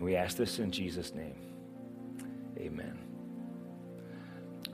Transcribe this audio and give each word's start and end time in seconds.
And 0.00 0.06
we 0.06 0.16
ask 0.16 0.38
this 0.38 0.58
in 0.58 0.72
Jesus' 0.72 1.14
name. 1.14 1.34
Amen. 2.56 2.98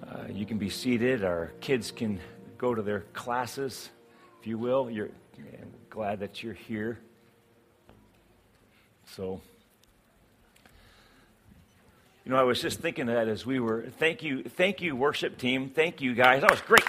Uh, 0.06 0.26
you 0.30 0.46
can 0.46 0.56
be 0.56 0.70
seated. 0.70 1.24
Our 1.24 1.52
kids 1.60 1.90
can 1.90 2.20
go 2.56 2.76
to 2.76 2.80
their 2.80 3.00
classes, 3.12 3.90
if 4.38 4.46
you 4.46 4.56
will. 4.56 4.88
You're 4.88 5.08
glad 5.90 6.20
that 6.20 6.44
you're 6.44 6.54
here. 6.54 7.00
So, 9.16 9.40
you 12.24 12.30
know, 12.30 12.36
I 12.36 12.44
was 12.44 12.62
just 12.62 12.78
thinking 12.78 13.06
that 13.06 13.26
as 13.26 13.44
we 13.44 13.58
were. 13.58 13.86
Thank 13.98 14.22
you, 14.22 14.44
thank 14.44 14.80
you, 14.80 14.94
worship 14.94 15.38
team. 15.38 15.70
Thank 15.70 16.00
you, 16.00 16.14
guys. 16.14 16.42
That 16.42 16.52
was 16.52 16.60
great. 16.60 16.84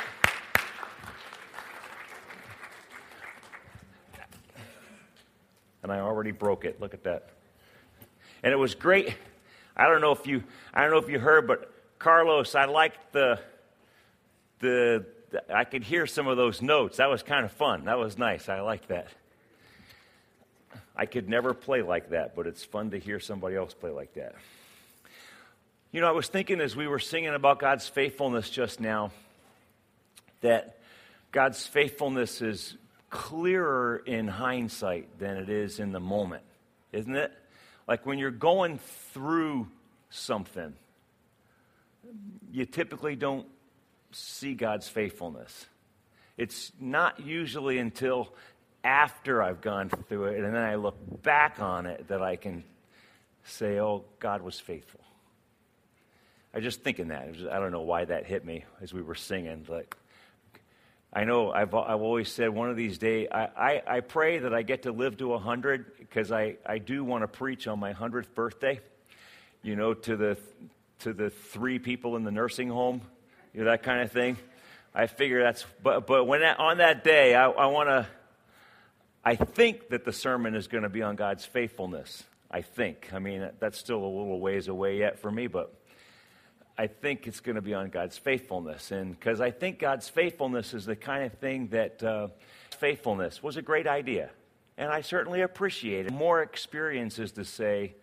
And 5.82 5.92
I 5.92 6.02
already 6.02 6.30
broke 6.32 6.66
it. 6.66 6.80
Look 6.80 6.94
at 6.94 7.04
that. 7.06 7.32
And 8.44 8.54
it 8.54 8.58
was 8.58 8.76
great. 8.76 9.16
I 9.76 9.88
don't 9.88 10.02
know 10.02 10.12
if 10.12 10.26
you, 10.26 10.44
I 10.74 10.82
don't 10.82 10.92
know 10.92 10.98
if 10.98 11.10
you 11.10 11.20
heard, 11.20 11.48
but 11.48 11.72
Carlos, 12.00 12.56
I 12.56 12.66
liked 12.66 13.14
the, 13.14 13.40
the, 14.60 15.06
the 15.32 15.56
I 15.56 15.64
could 15.64 15.84
hear 15.84 16.08
some 16.08 16.28
of 16.28 16.38
those 16.38 16.62
notes. 16.62 16.98
That 16.98 17.10
was 17.10 17.24
kind 17.24 17.46
of 17.46 17.52
fun. 17.52 17.86
That 17.86 17.98
was 17.98 18.18
nice. 18.18 18.50
I 18.50 18.62
liked 18.62 18.90
that. 18.90 19.08
I 20.96 21.06
could 21.06 21.30
never 21.30 21.54
play 21.54 21.84
like 21.84 22.10
that, 22.10 22.36
but 22.36 22.48
it's 22.48 22.64
fun 22.64 22.92
to 22.92 23.00
hear 23.00 23.20
somebody 23.20 23.56
else 23.56 23.74
play 23.74 23.92
like 23.92 24.16
that. 24.16 24.36
You 25.92 26.02
know, 26.02 26.08
I 26.08 26.12
was 26.12 26.28
thinking 26.28 26.60
as 26.60 26.76
we 26.76 26.88
were 26.88 27.00
singing 27.00 27.34
about 27.34 27.60
God's 27.60 27.88
faithfulness 27.88 28.50
just 28.50 28.80
now 28.80 29.12
that 30.42 30.78
God's 31.32 31.66
faithfulness 31.66 32.42
is 32.42 32.76
clearer 33.10 34.02
in 34.06 34.28
hindsight 34.28 35.20
than 35.20 35.38
it 35.38 35.50
is 35.50 35.80
in 35.80 35.92
the 35.92 36.00
moment, 36.00 36.44
isn't 36.92 37.16
it? 37.16 37.32
Like 37.88 38.06
when 38.06 38.20
you're 38.20 38.32
going 38.32 38.80
through 39.14 39.68
something, 40.10 40.74
you 42.52 42.66
typically 42.66 43.16
don't 43.16 43.48
see 44.12 44.54
God's 44.54 44.88
faithfulness. 44.88 45.66
It's 46.38 46.72
not 46.80 47.20
usually 47.20 47.80
until 47.80 48.34
after 48.84 49.42
I've 49.42 49.62
gone 49.62 49.90
through 49.90 50.26
it 50.26 50.44
and 50.44 50.56
then 50.56 50.64
I 50.64 50.76
look 50.76 50.96
back 51.24 51.60
on 51.60 51.86
it 51.86 52.08
that 52.10 52.22
I 52.22 52.36
can 52.36 52.64
say, 53.44 53.80
oh, 53.80 54.06
God 54.20 54.42
was 54.42 54.60
faithful. 54.60 55.02
I 56.54 56.60
just 56.60 56.82
thinking 56.82 57.10
that. 57.10 57.30
I 57.52 57.60
don't 57.60 57.72
know 57.72 57.82
why 57.82 58.06
that 58.06 58.26
hit 58.26 58.46
me 58.46 58.66
as 58.82 58.94
we 58.94 59.02
were 59.02 59.16
singing. 59.16 59.66
Like, 59.68 59.96
I 61.18 61.24
know 61.24 61.52
I've, 61.52 61.74
I've 61.74 62.02
always 62.02 62.32
said 62.32 62.50
one 62.52 62.70
of 62.70 62.76
these 62.78 63.00
days, 63.00 63.28
I, 63.32 63.48
I, 63.58 63.82
I 63.88 64.00
pray 64.02 64.38
that 64.38 64.54
I 64.54 64.62
get 64.62 64.84
to 64.84 64.92
live 64.92 65.18
to 65.18 65.30
100 65.30 65.98
because 65.98 66.32
I, 66.32 66.58
I 66.64 66.78
do 66.78 67.04
want 67.04 67.24
to 67.24 67.28
preach 67.28 67.68
on 67.68 67.80
my 67.80 67.92
100th 67.92 68.36
birthday, 68.36 68.80
you 69.64 69.76
know, 69.76 69.96
to 69.96 70.16
the, 70.16 70.38
to 71.00 71.14
the 71.14 71.32
three 71.32 71.80
people 71.80 72.18
in 72.18 72.24
the 72.24 72.30
nursing 72.30 72.70
home, 72.70 73.02
you 73.52 73.64
know, 73.64 73.72
that 73.72 73.82
kind 73.82 74.02
of 74.02 74.12
thing. 74.12 74.38
I 74.94 75.08
figure 75.08 75.42
that's, 75.42 75.66
but, 75.82 76.06
but 76.06 76.26
when 76.26 76.42
that, 76.42 76.60
on 76.60 76.78
that 76.78 77.04
day, 77.04 77.34
I, 77.34 77.50
I 77.50 77.66
want 77.66 77.90
to, 77.90 78.06
I 79.26 79.38
think 79.38 79.90
that 79.90 80.06
the 80.06 80.14
sermon 80.14 80.54
is 80.54 80.68
going 80.68 80.84
to 80.84 80.90
be 80.90 81.02
on 81.02 81.16
God's 81.16 81.44
faithfulness. 81.44 82.26
I 82.52 82.62
think. 82.62 83.10
I 83.12 83.18
mean, 83.18 83.50
that's 83.60 83.80
still 83.80 83.98
a 83.98 84.06
little 84.06 84.40
ways 84.40 84.68
away 84.68 85.00
yet 85.00 85.20
for 85.20 85.32
me, 85.32 85.48
but 85.48 85.74
I 86.78 86.88
think 86.88 87.26
it's 87.26 87.40
going 87.40 87.56
to 87.56 87.62
be 87.62 87.74
on 87.74 87.90
God's 87.90 88.18
faithfulness. 88.18 88.92
And 88.92 89.18
because 89.18 89.42
I 89.42 89.50
think 89.50 89.80
God's 89.80 90.08
faithfulness 90.08 90.74
is 90.74 90.86
the 90.86 90.96
kind 90.96 91.24
of 91.24 91.34
thing 91.34 91.70
that 91.70 92.04
uh, 92.04 92.28
faithfulness 92.78 93.42
was 93.42 93.58
a 93.58 93.64
great 93.64 93.88
idea. 93.88 94.30
And 94.78 94.92
I 94.92 95.02
certainly 95.02 95.42
appreciate 95.42 96.06
it. 96.06 96.14
More 96.14 96.44
experiences 96.44 97.32
to 97.34 97.46
say, 97.46 97.96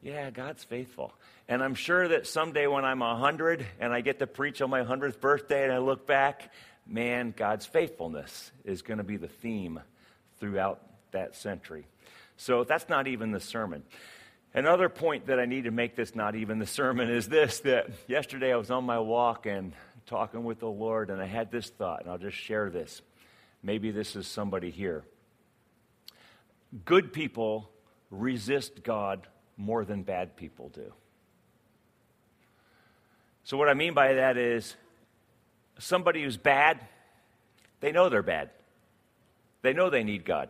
yeah, 0.00 0.30
God's 0.30 0.62
faithful. 0.62 1.12
And 1.48 1.62
I'm 1.62 1.74
sure 1.74 2.06
that 2.08 2.28
someday 2.28 2.68
when 2.68 2.84
I'm 2.84 3.00
100 3.00 3.66
and 3.80 3.92
I 3.92 4.00
get 4.00 4.20
to 4.20 4.28
preach 4.28 4.62
on 4.62 4.70
my 4.70 4.82
100th 4.82 5.18
birthday 5.20 5.64
and 5.64 5.72
I 5.72 5.78
look 5.78 6.06
back, 6.06 6.52
man, 6.86 7.34
God's 7.36 7.66
faithfulness 7.66 8.52
is 8.64 8.82
going 8.82 8.98
to 8.98 9.04
be 9.04 9.16
the 9.16 9.28
theme 9.28 9.80
throughout 10.38 10.80
that 11.10 11.34
century. 11.34 11.86
So 12.36 12.64
that's 12.64 12.88
not 12.88 13.08
even 13.08 13.32
the 13.32 13.40
sermon. 13.40 13.82
Another 14.56 14.88
point 14.88 15.26
that 15.26 15.40
I 15.40 15.46
need 15.46 15.64
to 15.64 15.72
make 15.72 15.96
this 15.96 16.14
not 16.14 16.36
even 16.36 16.60
the 16.60 16.66
sermon 16.66 17.10
is 17.10 17.28
this 17.28 17.58
that 17.60 17.88
yesterday 18.06 18.52
I 18.52 18.56
was 18.56 18.70
on 18.70 18.84
my 18.84 19.00
walk 19.00 19.46
and 19.46 19.72
talking 20.06 20.44
with 20.44 20.60
the 20.60 20.68
Lord, 20.68 21.10
and 21.10 21.20
I 21.20 21.26
had 21.26 21.50
this 21.50 21.70
thought, 21.70 22.02
and 22.02 22.10
I'll 22.10 22.18
just 22.18 22.36
share 22.36 22.70
this. 22.70 23.02
Maybe 23.64 23.90
this 23.90 24.14
is 24.14 24.28
somebody 24.28 24.70
here. 24.70 25.02
Good 26.84 27.12
people 27.12 27.68
resist 28.10 28.84
God 28.84 29.26
more 29.56 29.84
than 29.84 30.04
bad 30.04 30.36
people 30.36 30.68
do. 30.68 30.92
So, 33.42 33.56
what 33.56 33.68
I 33.68 33.74
mean 33.74 33.92
by 33.92 34.14
that 34.14 34.36
is 34.36 34.76
somebody 35.78 36.22
who's 36.22 36.36
bad, 36.36 36.78
they 37.80 37.90
know 37.90 38.08
they're 38.08 38.22
bad. 38.22 38.50
They 39.62 39.72
know 39.72 39.90
they 39.90 40.04
need 40.04 40.24
God. 40.24 40.48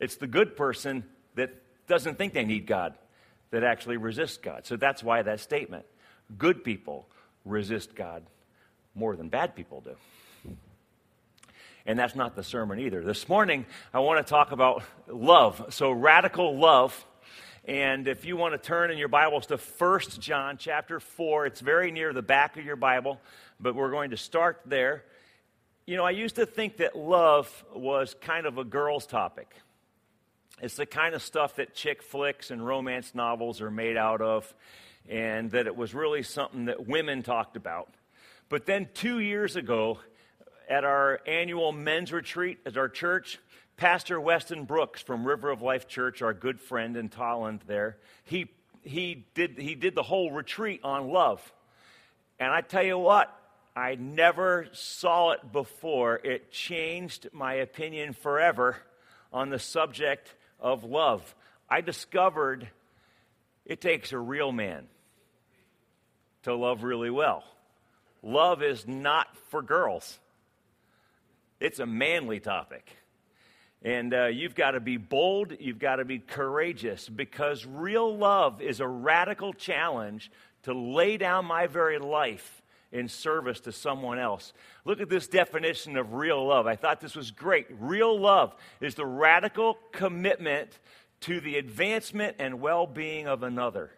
It's 0.00 0.16
the 0.16 0.26
good 0.26 0.56
person 0.56 1.04
that 1.36 1.54
doesn't 1.88 2.16
think 2.18 2.34
they 2.34 2.44
need 2.44 2.66
God 2.66 2.94
that 3.50 3.64
actually 3.64 3.96
resists 3.96 4.36
God. 4.36 4.66
So 4.66 4.76
that's 4.76 5.02
why 5.02 5.22
that 5.22 5.40
statement. 5.40 5.86
Good 6.36 6.62
people 6.62 7.08
resist 7.44 7.94
God 7.94 8.22
more 8.94 9.16
than 9.16 9.28
bad 9.28 9.56
people 9.56 9.80
do. 9.80 9.96
And 11.86 11.98
that's 11.98 12.14
not 12.14 12.36
the 12.36 12.42
sermon 12.42 12.78
either. 12.80 13.02
This 13.02 13.30
morning, 13.30 13.64
I 13.94 14.00
want 14.00 14.24
to 14.24 14.28
talk 14.28 14.52
about 14.52 14.82
love. 15.06 15.68
So, 15.70 15.90
radical 15.90 16.58
love. 16.58 17.06
And 17.64 18.06
if 18.08 18.26
you 18.26 18.36
want 18.36 18.52
to 18.52 18.58
turn 18.58 18.90
in 18.90 18.98
your 18.98 19.08
Bibles 19.08 19.46
to 19.46 19.56
1 19.56 20.00
John 20.20 20.58
chapter 20.58 21.00
4, 21.00 21.46
it's 21.46 21.60
very 21.60 21.90
near 21.90 22.12
the 22.12 22.22
back 22.22 22.58
of 22.58 22.64
your 22.64 22.76
Bible, 22.76 23.20
but 23.58 23.74
we're 23.74 23.90
going 23.90 24.10
to 24.10 24.18
start 24.18 24.60
there. 24.66 25.04
You 25.86 25.96
know, 25.96 26.04
I 26.04 26.10
used 26.10 26.36
to 26.36 26.44
think 26.44 26.78
that 26.78 26.94
love 26.94 27.64
was 27.74 28.14
kind 28.20 28.46
of 28.46 28.58
a 28.58 28.64
girl's 28.64 29.06
topic. 29.06 29.54
It's 30.60 30.74
the 30.74 30.86
kind 30.86 31.14
of 31.14 31.22
stuff 31.22 31.56
that 31.56 31.74
chick 31.74 32.02
flicks 32.02 32.50
and 32.50 32.66
romance 32.66 33.14
novels 33.14 33.60
are 33.60 33.70
made 33.70 33.96
out 33.96 34.20
of, 34.20 34.52
and 35.08 35.52
that 35.52 35.68
it 35.68 35.76
was 35.76 35.94
really 35.94 36.24
something 36.24 36.64
that 36.64 36.88
women 36.88 37.22
talked 37.22 37.56
about. 37.56 37.88
But 38.48 38.66
then 38.66 38.88
two 38.92 39.20
years 39.20 39.54
ago, 39.54 39.98
at 40.68 40.84
our 40.84 41.20
annual 41.26 41.70
men's 41.70 42.12
retreat 42.12 42.58
at 42.66 42.76
our 42.76 42.88
church, 42.88 43.38
Pastor 43.76 44.20
Weston 44.20 44.64
Brooks 44.64 45.00
from 45.00 45.24
River 45.24 45.50
of 45.50 45.62
Life 45.62 45.86
Church, 45.86 46.22
our 46.22 46.34
good 46.34 46.60
friend 46.60 46.96
in 46.96 47.08
Tolland 47.08 47.60
there, 47.68 47.98
he, 48.24 48.50
he, 48.82 49.26
did, 49.34 49.58
he 49.58 49.76
did 49.76 49.94
the 49.94 50.02
whole 50.02 50.32
retreat 50.32 50.80
on 50.82 51.08
love. 51.08 51.52
And 52.40 52.50
I 52.50 52.62
tell 52.62 52.82
you 52.82 52.98
what, 52.98 53.32
I 53.76 53.94
never 53.94 54.66
saw 54.72 55.30
it 55.30 55.52
before. 55.52 56.16
It 56.16 56.50
changed 56.50 57.28
my 57.32 57.54
opinion 57.54 58.12
forever 58.12 58.76
on 59.32 59.50
the 59.50 59.60
subject 59.60 60.34
of 60.60 60.84
love. 60.84 61.34
I 61.68 61.80
discovered 61.80 62.68
it 63.64 63.80
takes 63.80 64.12
a 64.12 64.18
real 64.18 64.52
man 64.52 64.86
to 66.44 66.54
love 66.54 66.82
really 66.82 67.10
well. 67.10 67.44
Love 68.22 68.62
is 68.62 68.86
not 68.86 69.26
for 69.50 69.62
girls, 69.62 70.18
it's 71.60 71.78
a 71.78 71.86
manly 71.86 72.40
topic. 72.40 72.96
And 73.80 74.12
uh, 74.12 74.26
you've 74.26 74.56
got 74.56 74.72
to 74.72 74.80
be 74.80 74.96
bold, 74.96 75.52
you've 75.60 75.78
got 75.78 75.96
to 75.96 76.04
be 76.04 76.18
courageous, 76.18 77.08
because 77.08 77.64
real 77.64 78.16
love 78.16 78.60
is 78.60 78.80
a 78.80 78.88
radical 78.88 79.52
challenge 79.52 80.32
to 80.64 80.74
lay 80.74 81.16
down 81.16 81.44
my 81.44 81.68
very 81.68 82.00
life 82.00 82.57
in 82.90 83.08
service 83.08 83.60
to 83.60 83.72
someone 83.72 84.18
else. 84.18 84.52
Look 84.84 85.00
at 85.00 85.08
this 85.08 85.26
definition 85.26 85.96
of 85.96 86.14
real 86.14 86.46
love. 86.46 86.66
I 86.66 86.76
thought 86.76 87.00
this 87.00 87.14
was 87.14 87.30
great. 87.30 87.66
Real 87.78 88.18
love 88.18 88.54
is 88.80 88.94
the 88.94 89.06
radical 89.06 89.78
commitment 89.92 90.78
to 91.20 91.40
the 91.40 91.58
advancement 91.58 92.36
and 92.38 92.60
well 92.60 92.86
being 92.86 93.26
of 93.26 93.42
another. 93.42 93.90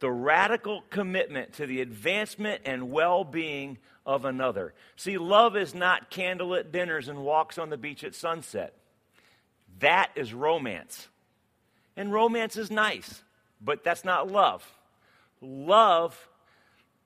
The 0.00 0.10
radical 0.10 0.82
commitment 0.90 1.54
to 1.54 1.66
the 1.66 1.80
advancement 1.80 2.62
and 2.66 2.90
well 2.90 3.24
being 3.24 3.78
of 4.04 4.26
another. 4.26 4.74
See, 4.96 5.16
love 5.16 5.56
is 5.56 5.74
not 5.74 6.10
candlelit 6.10 6.72
dinners 6.72 7.08
and 7.08 7.24
walks 7.24 7.56
on 7.56 7.70
the 7.70 7.78
beach 7.78 8.04
at 8.04 8.14
sunset. 8.14 8.74
That 9.78 10.10
is 10.14 10.34
romance. 10.34 11.08
And 11.96 12.12
romance 12.12 12.56
is 12.56 12.70
nice, 12.70 13.22
but 13.60 13.84
that's 13.84 14.04
not 14.04 14.30
love. 14.30 14.64
Love 15.40 16.28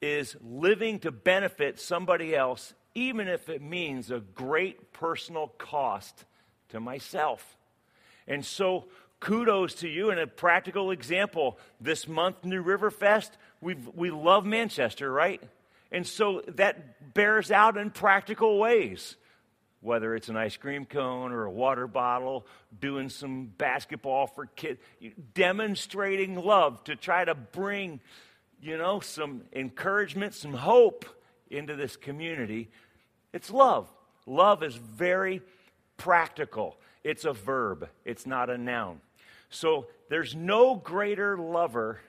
is 0.01 0.37
living 0.43 1.01
to 1.01 1.11
benefit 1.11 1.81
somebody 1.81 2.35
else, 2.35 2.75
even 2.95 3.29
if 3.29 3.49
it 3.49 3.63
means 3.63 4.11
a 4.11 4.21
great 4.21 4.93
personal 4.93 5.49
cost 5.59 6.25
to 6.69 6.81
myself. 6.81 7.57
And 8.27 8.45
so, 8.45 8.87
kudos 9.21 9.75
to 9.77 9.89
you. 9.89 10.11
And 10.11 10.21
a 10.21 10.27
practical 10.27 10.91
example 10.91 11.59
this 11.81 12.07
month, 12.07 12.45
New 12.45 12.63
River 12.63 12.91
Fest, 12.91 13.37
we 13.61 13.75
we 13.95 14.11
love 14.11 14.45
Manchester, 14.47 15.11
right? 15.11 15.43
And 15.91 16.07
so 16.07 16.43
that 16.57 17.15
bears 17.15 17.51
out 17.51 17.77
in 17.77 17.91
practical 17.91 18.59
ways. 18.59 19.17
whether 19.81 20.15
it's 20.15 20.29
an 20.29 20.37
ice 20.37 20.57
cream 20.57 20.85
cone 20.85 21.33
or 21.33 21.45
a 21.45 21.51
water 21.51 21.87
bottle, 21.87 22.47
doing 22.81 23.09
some 23.09 23.47
basketball 23.47 24.27
for 24.27 24.47
kids, 24.47 24.81
demonstrating 25.35 26.35
love 26.35 26.83
to 26.85 26.97
try 26.97 27.25
to 27.25 27.35
bring, 27.35 28.01
you 28.61 28.77
know, 28.77 29.01
some 29.01 29.43
encouragement, 29.53 30.35
some 30.35 30.55
hope 30.55 31.05
into 31.51 31.77
this 31.77 31.97
community. 31.97 32.71
It's 33.33 33.51
love. 33.51 33.89
Love 34.27 34.63
is 34.63 34.75
very 34.77 35.43
practical. 35.97 36.77
It's 37.05 37.25
a 37.25 37.33
verb, 37.33 37.89
it's 38.05 38.27
not 38.27 38.51
a 38.51 38.59
noun. 38.59 39.01
So 39.51 39.87
there's 40.11 40.35
no 40.35 40.75
greater 40.75 41.39
lover 41.39 42.01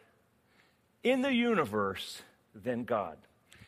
in 1.04 1.22
the 1.22 1.34
universe 1.34 2.22
than 2.54 2.84
God. 2.84 3.18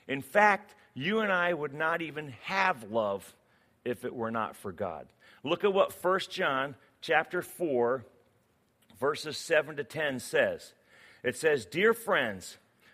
In 0.08 0.22
fact, 0.22 0.76
you 0.94 1.20
and 1.20 1.32
I 1.32 1.54
would 1.54 1.74
not 1.74 2.02
even 2.02 2.34
have 2.44 2.92
love 2.92 3.34
if 3.86 4.04
it 4.04 4.14
were 4.14 4.32
not 4.32 4.56
for 4.56 4.72
God. 4.72 5.08
Look 5.44 5.64
at 5.64 5.74
what 5.74 5.94
1 6.04 6.20
John 6.30 6.76
chapter 7.00 7.42
4 7.42 8.06
verses 9.00 9.38
7 9.38 9.78
to 9.78 9.84
10 9.84 10.20
says. 10.20 10.74
It 11.24 11.36
says, 11.36 11.66
"Dear 11.66 11.94
friends, 11.94 12.58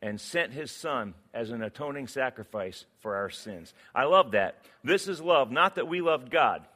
and 0.00 0.20
sent 0.20 0.52
his 0.52 0.70
son 0.70 1.14
as 1.34 1.50
an 1.50 1.62
atoning 1.62 2.06
sacrifice 2.06 2.84
for 3.00 3.16
our 3.16 3.30
sins. 3.30 3.74
I 3.94 4.04
love 4.04 4.32
that. 4.32 4.62
This 4.84 5.08
is 5.08 5.20
love, 5.20 5.50
not 5.50 5.74
that 5.74 5.88
we 5.88 6.00
loved 6.00 6.30
God, 6.30 6.66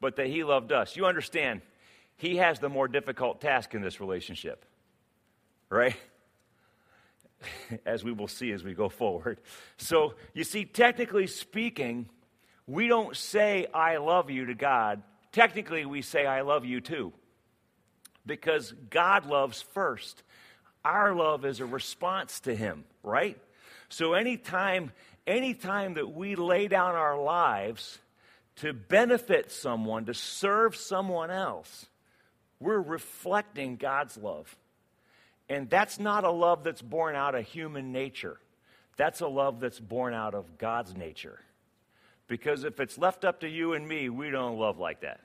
but 0.00 0.16
that 0.16 0.26
he 0.26 0.44
loved 0.44 0.72
us. 0.72 0.96
You 0.96 1.06
understand, 1.06 1.62
he 2.16 2.36
has 2.36 2.58
the 2.58 2.68
more 2.68 2.86
difficult 2.86 3.40
task 3.40 3.74
in 3.74 3.80
this 3.80 4.00
relationship, 4.00 4.64
right? 5.70 5.96
As 7.86 8.04
we 8.04 8.12
will 8.12 8.28
see 8.28 8.52
as 8.52 8.62
we 8.62 8.74
go 8.74 8.90
forward. 8.90 9.40
So, 9.78 10.12
you 10.34 10.44
see, 10.44 10.66
technically 10.66 11.26
speaking, 11.26 12.10
we 12.66 12.86
don't 12.86 13.16
say, 13.16 13.66
I 13.72 13.96
love 13.96 14.28
you 14.28 14.44
to 14.46 14.54
God. 14.54 15.02
Technically, 15.32 15.86
we 15.86 16.02
say, 16.02 16.26
I 16.26 16.42
love 16.42 16.66
you 16.66 16.82
too. 16.82 17.14
Because 18.26 18.74
God 18.90 19.24
loves 19.24 19.62
first. 19.62 20.22
Our 20.84 21.14
love 21.14 21.44
is 21.44 21.60
a 21.60 21.66
response 21.66 22.40
to 22.40 22.54
Him, 22.54 22.84
right? 23.02 23.38
So 23.88 24.14
anytime, 24.14 24.92
anytime 25.26 25.94
that 25.94 26.14
we 26.14 26.36
lay 26.36 26.68
down 26.68 26.94
our 26.94 27.20
lives 27.20 27.98
to 28.56 28.72
benefit 28.72 29.50
someone, 29.50 30.06
to 30.06 30.14
serve 30.14 30.76
someone 30.76 31.30
else, 31.30 31.86
we're 32.60 32.80
reflecting 32.80 33.76
God's 33.76 34.16
love. 34.16 34.54
And 35.48 35.68
that's 35.68 35.98
not 35.98 36.24
a 36.24 36.30
love 36.30 36.62
that's 36.62 36.82
born 36.82 37.16
out 37.16 37.34
of 37.34 37.44
human 37.46 37.90
nature. 37.90 38.38
That's 38.96 39.20
a 39.20 39.26
love 39.26 39.60
that's 39.60 39.80
born 39.80 40.14
out 40.14 40.34
of 40.34 40.58
God's 40.58 40.94
nature. 40.94 41.40
Because 42.28 42.64
if 42.64 42.78
it's 42.78 42.96
left 42.96 43.24
up 43.24 43.40
to 43.40 43.48
you 43.48 43.72
and 43.72 43.88
me, 43.88 44.08
we 44.08 44.30
don't 44.30 44.58
love 44.58 44.78
like 44.78 45.00
that. 45.00 45.20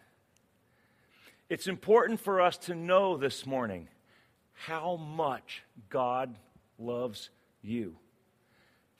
It's 1.49 1.67
important 1.67 2.19
for 2.19 2.41
us 2.41 2.57
to 2.59 2.73
know 2.73 3.17
this 3.17 3.45
morning 3.45 3.87
how 4.55 4.95
much 4.95 5.63
God 5.89 6.35
loves 6.79 7.29
you. 7.61 7.95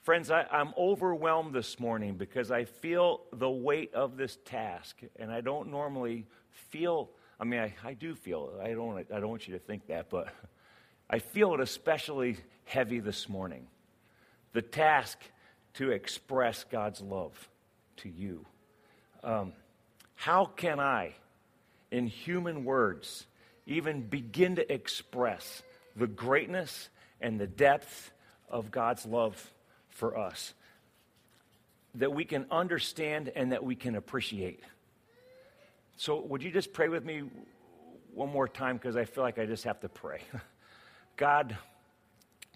Friends, 0.02 0.30
I, 0.30 0.46
am 0.52 0.72
overwhelmed 0.78 1.52
this 1.52 1.80
morning 1.80 2.14
because 2.14 2.52
I 2.52 2.64
feel 2.64 3.22
the 3.32 3.50
weight 3.50 3.92
of 3.92 4.16
this 4.16 4.38
task, 4.44 5.00
and 5.16 5.32
I 5.32 5.40
don't 5.40 5.70
normally 5.70 6.26
feel. 6.70 7.10
I 7.40 7.44
mean, 7.44 7.58
I, 7.58 7.74
I 7.84 7.94
do 7.94 8.14
feel 8.14 8.52
it. 8.54 8.62
I 8.64 8.72
don't. 8.72 8.96
I 8.98 9.18
don't 9.18 9.28
want 9.28 9.48
you 9.48 9.54
to 9.54 9.58
think 9.58 9.88
that, 9.88 10.08
but 10.08 10.28
I 11.10 11.18
feel 11.18 11.54
it 11.54 11.60
especially 11.60 12.36
heavy 12.66 13.00
this 13.00 13.28
morning. 13.28 13.66
The 14.52 14.62
task 14.62 15.18
to 15.74 15.90
express 15.90 16.64
God's 16.70 17.00
love 17.00 17.48
to 17.98 18.08
you. 18.08 18.46
Um, 19.24 19.54
how 20.14 20.44
can 20.44 20.78
I, 20.78 21.14
in 21.90 22.06
human 22.06 22.64
words, 22.64 23.26
even 23.66 24.02
begin 24.02 24.56
to 24.56 24.72
express 24.72 25.62
the 25.96 26.06
greatness 26.06 26.88
and 27.20 27.40
the 27.40 27.46
depth 27.46 28.12
of 28.48 28.70
God's 28.70 29.04
love 29.06 29.52
for 29.90 30.18
us? 30.18 30.54
That 31.96 32.12
we 32.12 32.24
can 32.24 32.46
understand 32.50 33.32
and 33.34 33.52
that 33.52 33.64
we 33.64 33.74
can 33.74 33.96
appreciate. 33.96 34.62
So, 35.96 36.20
would 36.20 36.42
you 36.42 36.50
just 36.50 36.72
pray 36.72 36.88
with 36.88 37.04
me 37.04 37.24
one 38.12 38.30
more 38.30 38.46
time? 38.46 38.76
Because 38.76 38.96
I 38.96 39.06
feel 39.06 39.24
like 39.24 39.38
I 39.38 39.46
just 39.46 39.64
have 39.64 39.80
to 39.80 39.88
pray. 39.88 40.20
God, 41.16 41.56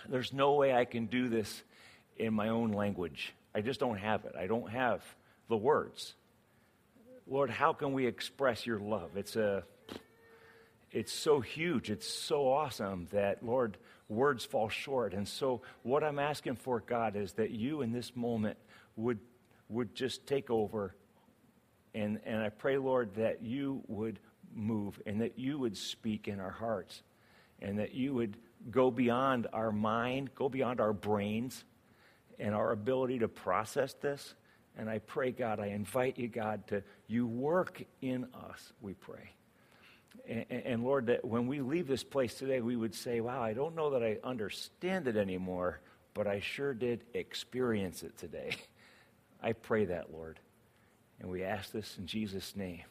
there's 0.09 0.33
no 0.33 0.53
way 0.53 0.75
I 0.75 0.85
can 0.85 1.07
do 1.07 1.29
this 1.29 1.62
in 2.19 2.35
my 2.35 2.49
own 2.49 2.73
language. 2.73 3.33
I 3.55 3.62
just 3.62 3.81
don't 3.81 3.97
have 3.97 4.25
it. 4.27 4.35
I 4.39 4.47
don't 4.47 4.71
have 4.71 5.03
the 5.49 5.57
words. 5.57 6.15
Lord, 7.27 7.51
how 7.51 7.73
can 7.73 7.93
we 7.93 8.07
express 8.07 8.67
your 8.67 8.79
love? 8.79 9.17
It's 9.17 9.37
a 9.37 9.65
it's 10.92 11.12
so 11.12 11.40
huge, 11.40 11.90
it's 11.90 12.08
so 12.08 12.48
awesome 12.48 13.06
that 13.12 13.44
Lord, 13.44 13.76
words 14.08 14.44
fall 14.44 14.69
short. 14.69 15.14
And 15.14 15.26
so 15.26 15.62
what 15.82 16.02
I'm 16.02 16.19
asking 16.19 16.56
for, 16.56 16.81
God, 16.81 17.16
is 17.16 17.32
that 17.34 17.50
you 17.50 17.82
in 17.82 17.92
this 17.92 18.14
moment 18.16 18.58
would 18.96 19.19
would 19.69 19.94
just 19.94 20.26
take 20.26 20.50
over 20.50 20.94
and 21.94 22.20
and 22.25 22.42
I 22.42 22.48
pray, 22.48 22.78
Lord, 22.78 23.14
that 23.16 23.42
you 23.42 23.82
would 23.88 24.19
move 24.52 25.00
and 25.06 25.20
that 25.20 25.38
you 25.38 25.58
would 25.58 25.76
speak 25.76 26.26
in 26.26 26.40
our 26.40 26.50
hearts 26.50 27.02
and 27.60 27.78
that 27.78 27.94
you 27.94 28.14
would 28.14 28.37
go 28.70 28.90
beyond 28.90 29.46
our 29.52 29.70
mind, 29.70 30.31
go 30.34 30.48
beyond 30.48 30.81
our 30.81 30.92
brains 30.92 31.64
and 32.38 32.54
our 32.54 32.72
ability 32.72 33.20
to 33.20 33.28
process 33.28 33.94
this 33.94 34.34
and 34.76 34.88
I 34.88 34.98
pray, 34.98 35.31
God, 35.31 35.60
I 35.60 35.66
invite 35.66 36.19
you, 36.19 36.28
God, 36.28 36.66
to 36.69 36.82
you 37.06 37.26
work 37.26 37.82
in 38.00 38.26
us, 38.34 38.72
we 38.81 38.94
pray. 38.94 39.31
And, 40.31 40.47
and, 40.49 40.85
Lord, 40.85 41.06
that 41.06 41.25
when 41.25 41.49
we 41.49 41.61
leave 41.61 41.88
this 41.88 42.05
place 42.05 42.35
today, 42.35 42.61
we 42.61 42.77
would 42.77 42.94
say, 42.94 43.21
wow, 43.21 43.43
I 43.43 43.53
don't 43.53 43.75
know 43.75 43.91
that 43.91 44.03
I 44.05 44.19
understand 44.23 45.09
it 45.09 45.16
anymore, 45.16 45.81
but 46.14 46.28
I 46.28 46.38
sure 46.38 46.73
did 46.73 47.02
experience 47.14 48.04
it 48.04 48.16
today. 48.16 48.54
I 49.43 49.54
pray 49.54 49.87
that, 49.87 50.12
Lord. 50.12 50.38
And 51.19 51.31
we 51.31 51.43
ask 51.43 51.73
this 51.73 51.97
in 51.99 52.07
Jesus' 52.07 52.54
name. 52.54 52.85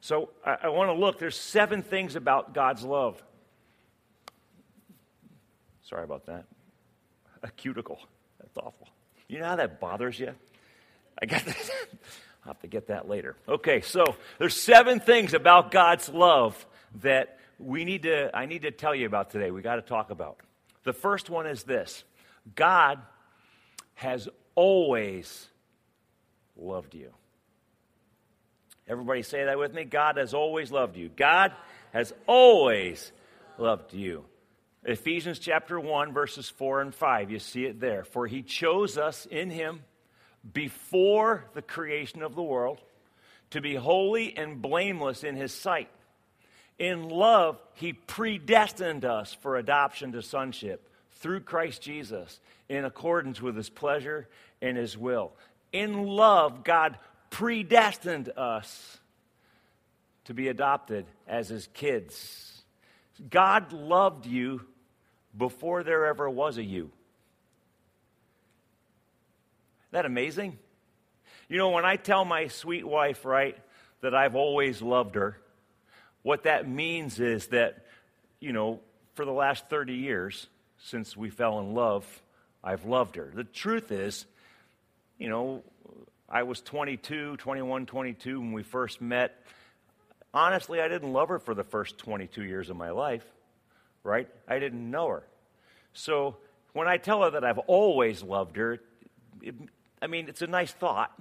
So 0.00 0.30
I, 0.44 0.56
I 0.64 0.68
want 0.68 0.88
to 0.88 0.94
look. 0.94 1.18
There's 1.18 1.38
seven 1.38 1.82
things 1.82 2.16
about 2.16 2.54
God's 2.54 2.82
love. 2.82 3.22
Sorry 5.82 6.04
about 6.04 6.24
that. 6.26 6.46
A 7.42 7.50
cuticle. 7.50 7.98
That's 8.40 8.56
awful. 8.56 8.88
You 9.28 9.40
know 9.40 9.46
how 9.46 9.56
that 9.56 9.80
bothers 9.80 10.18
you? 10.18 10.34
I 11.20 11.26
got 11.26 11.44
this. 11.44 11.70
I'll 12.44 12.52
have 12.52 12.60
to 12.60 12.66
get 12.66 12.88
that 12.88 13.08
later. 13.08 13.36
Okay, 13.48 13.80
so 13.80 14.16
there's 14.38 14.60
seven 14.60 15.00
things 15.00 15.34
about 15.34 15.70
God's 15.70 16.08
love 16.08 16.66
that 17.02 17.38
we 17.58 17.84
need 17.84 18.02
to 18.02 18.34
I 18.34 18.46
need 18.46 18.62
to 18.62 18.70
tell 18.70 18.94
you 18.94 19.06
about 19.06 19.30
today. 19.30 19.50
We 19.50 19.62
got 19.62 19.76
to 19.76 19.82
talk 19.82 20.10
about. 20.10 20.38
The 20.84 20.92
first 20.92 21.28
one 21.28 21.46
is 21.46 21.64
this. 21.64 22.04
God 22.54 23.00
has 23.94 24.28
always 24.54 25.48
loved 26.56 26.94
you. 26.94 27.12
Everybody 28.86 29.22
say 29.22 29.44
that 29.44 29.58
with 29.58 29.74
me. 29.74 29.84
God 29.84 30.16
has 30.16 30.32
always 30.32 30.72
loved 30.72 30.96
you. 30.96 31.10
God 31.10 31.52
has 31.92 32.14
always 32.26 33.12
loved 33.58 33.92
you. 33.92 34.24
Ephesians 34.84 35.38
chapter 35.38 35.78
1 35.78 36.12
verses 36.12 36.48
4 36.48 36.80
and 36.80 36.94
5. 36.94 37.30
You 37.30 37.38
see 37.38 37.64
it 37.66 37.80
there. 37.80 38.04
For 38.04 38.26
he 38.26 38.42
chose 38.42 38.96
us 38.96 39.26
in 39.26 39.50
him 39.50 39.82
before 40.52 41.44
the 41.54 41.62
creation 41.62 42.22
of 42.22 42.34
the 42.34 42.42
world 42.42 42.80
to 43.50 43.60
be 43.60 43.74
holy 43.74 44.36
and 44.36 44.60
blameless 44.60 45.24
in 45.24 45.36
his 45.36 45.52
sight. 45.52 45.88
In 46.78 47.08
love, 47.08 47.60
he 47.74 47.92
predestined 47.92 49.04
us 49.04 49.34
for 49.34 49.56
adoption 49.56 50.12
to 50.12 50.22
sonship 50.22 50.88
through 51.12 51.40
Christ 51.40 51.82
Jesus 51.82 52.38
in 52.68 52.84
accordance 52.84 53.40
with 53.40 53.56
his 53.56 53.70
pleasure 53.70 54.28
and 54.62 54.76
his 54.76 54.96
will. 54.96 55.32
In 55.72 56.04
love, 56.04 56.62
God 56.64 56.98
predestined 57.30 58.30
us 58.36 58.98
to 60.26 60.34
be 60.34 60.48
adopted 60.48 61.06
as 61.26 61.48
his 61.48 61.66
kids. 61.68 62.62
God 63.30 63.72
loved 63.72 64.26
you 64.26 64.64
before 65.36 65.82
there 65.82 66.06
ever 66.06 66.28
was 66.28 66.58
a 66.58 66.62
you 66.62 66.90
that 69.92 70.06
amazing? 70.06 70.58
You 71.48 71.58
know, 71.58 71.70
when 71.70 71.84
I 71.84 71.96
tell 71.96 72.24
my 72.24 72.48
sweet 72.48 72.86
wife, 72.86 73.24
right, 73.24 73.56
that 74.00 74.14
I've 74.14 74.34
always 74.34 74.82
loved 74.82 75.14
her, 75.14 75.38
what 76.22 76.42
that 76.44 76.68
means 76.68 77.20
is 77.20 77.48
that, 77.48 77.86
you 78.40 78.52
know, 78.52 78.80
for 79.14 79.24
the 79.24 79.32
last 79.32 79.68
30 79.68 79.94
years 79.94 80.46
since 80.78 81.16
we 81.16 81.30
fell 81.30 81.58
in 81.58 81.74
love, 81.74 82.06
I've 82.62 82.84
loved 82.84 83.16
her. 83.16 83.30
The 83.34 83.44
truth 83.44 83.90
is, 83.90 84.26
you 85.18 85.28
know, 85.28 85.62
I 86.28 86.42
was 86.42 86.60
22, 86.60 87.38
21, 87.38 87.86
22 87.86 88.40
when 88.40 88.52
we 88.52 88.62
first 88.62 89.00
met. 89.00 89.42
Honestly, 90.34 90.80
I 90.80 90.88
didn't 90.88 91.12
love 91.12 91.30
her 91.30 91.38
for 91.38 91.54
the 91.54 91.64
first 91.64 91.96
22 91.98 92.44
years 92.44 92.68
of 92.68 92.76
my 92.76 92.90
life, 92.90 93.24
right? 94.04 94.28
I 94.46 94.58
didn't 94.58 94.90
know 94.90 95.08
her. 95.08 95.26
So 95.94 96.36
when 96.74 96.86
I 96.86 96.98
tell 96.98 97.22
her 97.22 97.30
that 97.30 97.44
I've 97.44 97.58
always 97.58 98.22
loved 98.22 98.56
her, 98.56 98.78
it, 99.40 99.54
I 100.00 100.06
mean, 100.06 100.28
it's 100.28 100.42
a 100.42 100.46
nice 100.46 100.72
thought, 100.72 101.12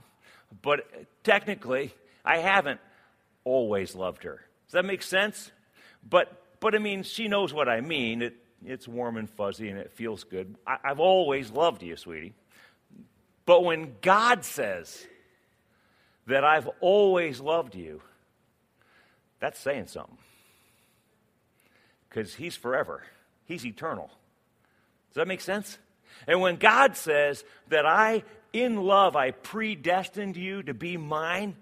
but 0.62 0.90
technically, 1.24 1.94
I 2.24 2.38
haven't 2.38 2.80
always 3.44 3.96
loved 3.96 4.24
her. 4.24 4.42
Does 4.66 4.74
that 4.74 4.86
make 4.86 5.02
sense? 5.02 5.52
But, 6.08 6.60
but 6.60 6.76
I 6.76 6.80
mean, 6.80 7.04
she 7.04 7.28
knows 7.28 7.54
what 7.54 7.70
I 7.70 7.82
mean. 7.82 8.22
It, 8.22 8.36
it's 8.66 8.88
warm 8.88 9.18
and 9.18 9.30
fuzzy 9.30 9.70
and 9.70 9.80
it 9.80 9.92
feels 9.92 10.24
good. 10.24 10.56
I, 10.66 10.78
I've 10.84 11.00
always 11.00 11.52
loved 11.52 11.84
you, 11.84 11.96
sweetie. 11.96 12.34
But 13.46 13.64
when 13.64 13.96
God 14.02 14.44
says 14.44 15.06
that 16.28 16.44
I've 16.44 16.68
always 16.82 17.40
loved 17.40 17.76
you, 17.76 18.02
that's 19.40 19.60
saying 19.60 19.88
something. 19.88 20.18
Because 22.10 22.34
He's 22.36 22.56
forever, 22.56 23.04
He's 23.46 23.66
eternal. 23.66 24.10
Does 25.10 25.16
that 25.16 25.28
make 25.28 25.42
sense? 25.42 25.78
And 26.26 26.42
when 26.42 26.56
God 26.56 26.96
says 26.96 27.44
that 27.70 27.86
I, 27.86 28.24
in 28.54 28.78
love, 28.78 29.16
I 29.16 29.32
predestined 29.32 30.38
you 30.38 30.64
to 30.64 30.74
be 30.74 30.98
mine, 30.98 31.56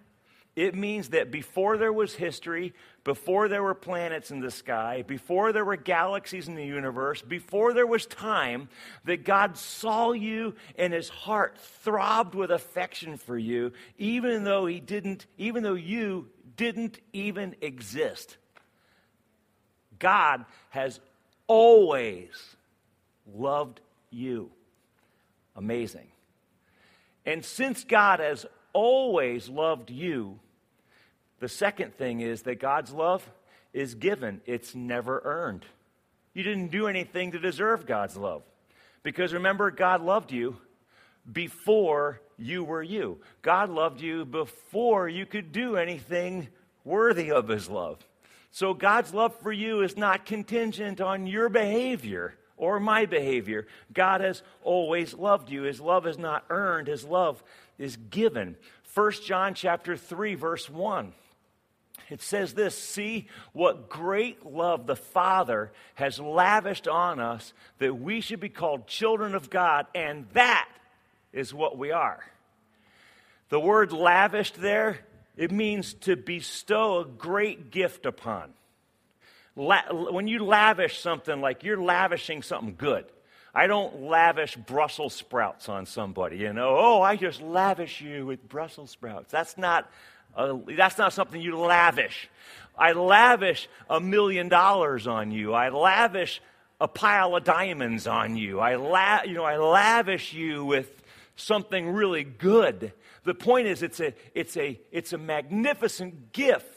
it 0.56 0.74
means 0.74 1.10
that 1.10 1.32
before 1.32 1.78
there 1.78 1.92
was 1.92 2.16
history, 2.16 2.74
before 3.04 3.50
there 3.50 3.62
were 3.62 3.74
planets 3.74 4.32
in 4.32 4.40
the 4.40 4.50
sky, 4.50 5.04
before 5.06 5.52
there 5.52 5.66
were 5.66 5.76
galaxies 5.76 6.48
in 6.48 6.56
the 6.56 6.66
universe, 6.66 7.22
before 7.22 7.74
there 7.74 7.86
was 7.86 8.06
time, 8.06 8.70
that 9.04 9.26
God 9.26 9.58
saw 9.58 10.14
you 10.14 10.56
and 10.78 10.94
his 10.94 11.10
heart 11.10 11.58
throbbed 11.58 12.36
with 12.36 12.52
affection 12.52 13.18
for 13.18 13.38
you, 13.38 13.74
even 13.98 14.46
though 14.46 14.66
he 14.66 14.80
didn't, 14.80 15.26
even 15.38 15.62
though 15.62 15.74
you 15.74 16.30
didn't 16.56 17.00
even 17.12 17.56
exist. 17.60 18.38
God 20.00 20.46
has 20.70 21.02
always 21.48 22.56
loved 23.34 23.82
you. 24.16 24.50
Amazing. 25.56 26.08
And 27.26 27.44
since 27.44 27.84
God 27.84 28.20
has 28.20 28.46
always 28.74 29.50
loved 29.50 29.90
you, 29.90 30.40
the 31.40 31.50
second 31.50 31.96
thing 31.96 32.22
is 32.22 32.44
that 32.44 32.60
God's 32.60 32.92
love 32.92 33.28
is 33.74 33.96
given, 33.96 34.42
it's 34.46 34.74
never 34.74 35.22
earned. 35.26 35.66
You 36.34 36.44
didn't 36.44 36.72
do 36.72 36.88
anything 36.88 37.32
to 37.32 37.40
deserve 37.40 37.86
God's 37.86 38.16
love. 38.16 38.44
Because 39.04 39.34
remember, 39.34 39.70
God 39.72 40.02
loved 40.02 40.32
you 40.32 40.58
before 41.32 42.22
you 42.38 42.64
were 42.64 42.84
you. 42.84 43.20
God 43.42 43.70
loved 43.70 44.02
you 44.02 44.26
before 44.26 45.08
you 45.08 45.26
could 45.26 45.52
do 45.52 45.78
anything 45.78 46.48
worthy 46.84 47.32
of 47.32 47.48
His 47.48 47.70
love. 47.70 48.06
So 48.52 48.74
God's 48.74 49.14
love 49.14 49.38
for 49.42 49.52
you 49.52 49.82
is 49.82 49.98
not 49.98 50.26
contingent 50.26 51.02
on 51.02 51.28
your 51.28 51.50
behavior 51.50 52.36
or 52.58 52.80
my 52.80 53.06
behavior. 53.06 53.68
God 53.94 54.22
has 54.22 54.44
always 54.64 55.14
loved 55.14 55.50
you. 55.50 55.64
His 55.64 55.82
love 55.82 56.08
is 56.08 56.18
not 56.18 56.46
earned, 56.50 56.88
His 56.88 57.04
love 57.04 57.44
is 57.78 57.98
given. 57.98 58.56
1 58.94 59.12
John 59.24 59.54
chapter 59.54 59.98
3 59.98 60.36
verse 60.36 60.70
1 60.70 61.14
it 62.10 62.22
says 62.22 62.54
this 62.54 62.78
See 62.78 63.28
what 63.54 63.90
great 63.90 64.46
love 64.46 64.86
the 64.86 64.96
Father 64.96 65.72
has 65.96 66.20
lavished 66.20 66.88
on 66.88 67.20
us 67.20 67.54
that 67.80 67.96
we 67.96 68.22
should 68.22 68.40
be 68.40 68.50
called 68.50 68.88
children 68.88 69.36
of 69.36 69.50
God, 69.50 69.88
and 69.96 70.28
that 70.34 70.70
is 71.34 71.54
what 71.54 71.78
we 71.78 71.92
are. 71.92 72.24
The 73.50 73.60
word 73.60 73.92
lavished 73.92 74.56
there, 74.56 75.00
it 75.36 75.52
means 75.52 75.94
to 76.02 76.16
bestow 76.16 77.00
a 77.00 77.06
great 77.06 77.72
gift 77.72 78.06
upon. 78.06 78.54
La- 79.56 79.92
when 79.92 80.28
you 80.28 80.44
lavish 80.44 81.00
something 81.00 81.40
like 81.42 81.64
you're 81.64 81.82
lavishing 81.82 82.42
something 82.42 82.76
good, 82.78 83.06
I 83.54 83.68
don't 83.68 84.02
lavish 84.04 84.56
Brussels 84.56 85.14
sprouts 85.14 85.70
on 85.70 85.86
somebody, 85.86 86.38
you 86.38 86.52
know. 86.52 86.76
Oh, 86.78 87.02
I 87.02 87.16
just 87.16 87.42
lavish 87.42 88.02
you 88.02 88.26
with 88.26 88.48
Brussels 88.50 88.92
sprouts. 88.92 89.32
That's 89.32 89.58
not 89.58 89.90
uh, 90.36 90.58
that's 90.76 90.98
not 90.98 91.14
something 91.14 91.42
you 91.42 91.58
lavish. 91.58 92.30
I 92.78 92.92
lavish 92.92 93.70
a 93.90 94.02
million 94.02 94.50
dollars 94.50 95.08
on 95.08 95.32
you. 95.32 95.54
I 95.54 95.70
lavish 95.70 96.42
a 96.82 96.88
pile 96.90 97.36
of 97.36 97.46
diamonds 97.46 98.06
on 98.06 98.36
you. 98.36 98.60
I, 98.60 98.76
la- 98.76 99.24
you 99.24 99.34
know, 99.34 99.46
I 99.46 99.58
lavish 99.58 100.34
you 100.34 100.66
with 100.66 101.04
something 101.38 101.90
really 101.90 102.26
good. 102.26 102.92
The 103.24 103.34
point 103.34 103.68
is, 103.68 103.82
it's 103.82 104.02
a, 104.02 104.14
it's 104.34 104.58
a, 104.58 104.80
it's 104.92 105.14
a 105.14 105.18
magnificent 105.18 106.34
gift 106.34 106.75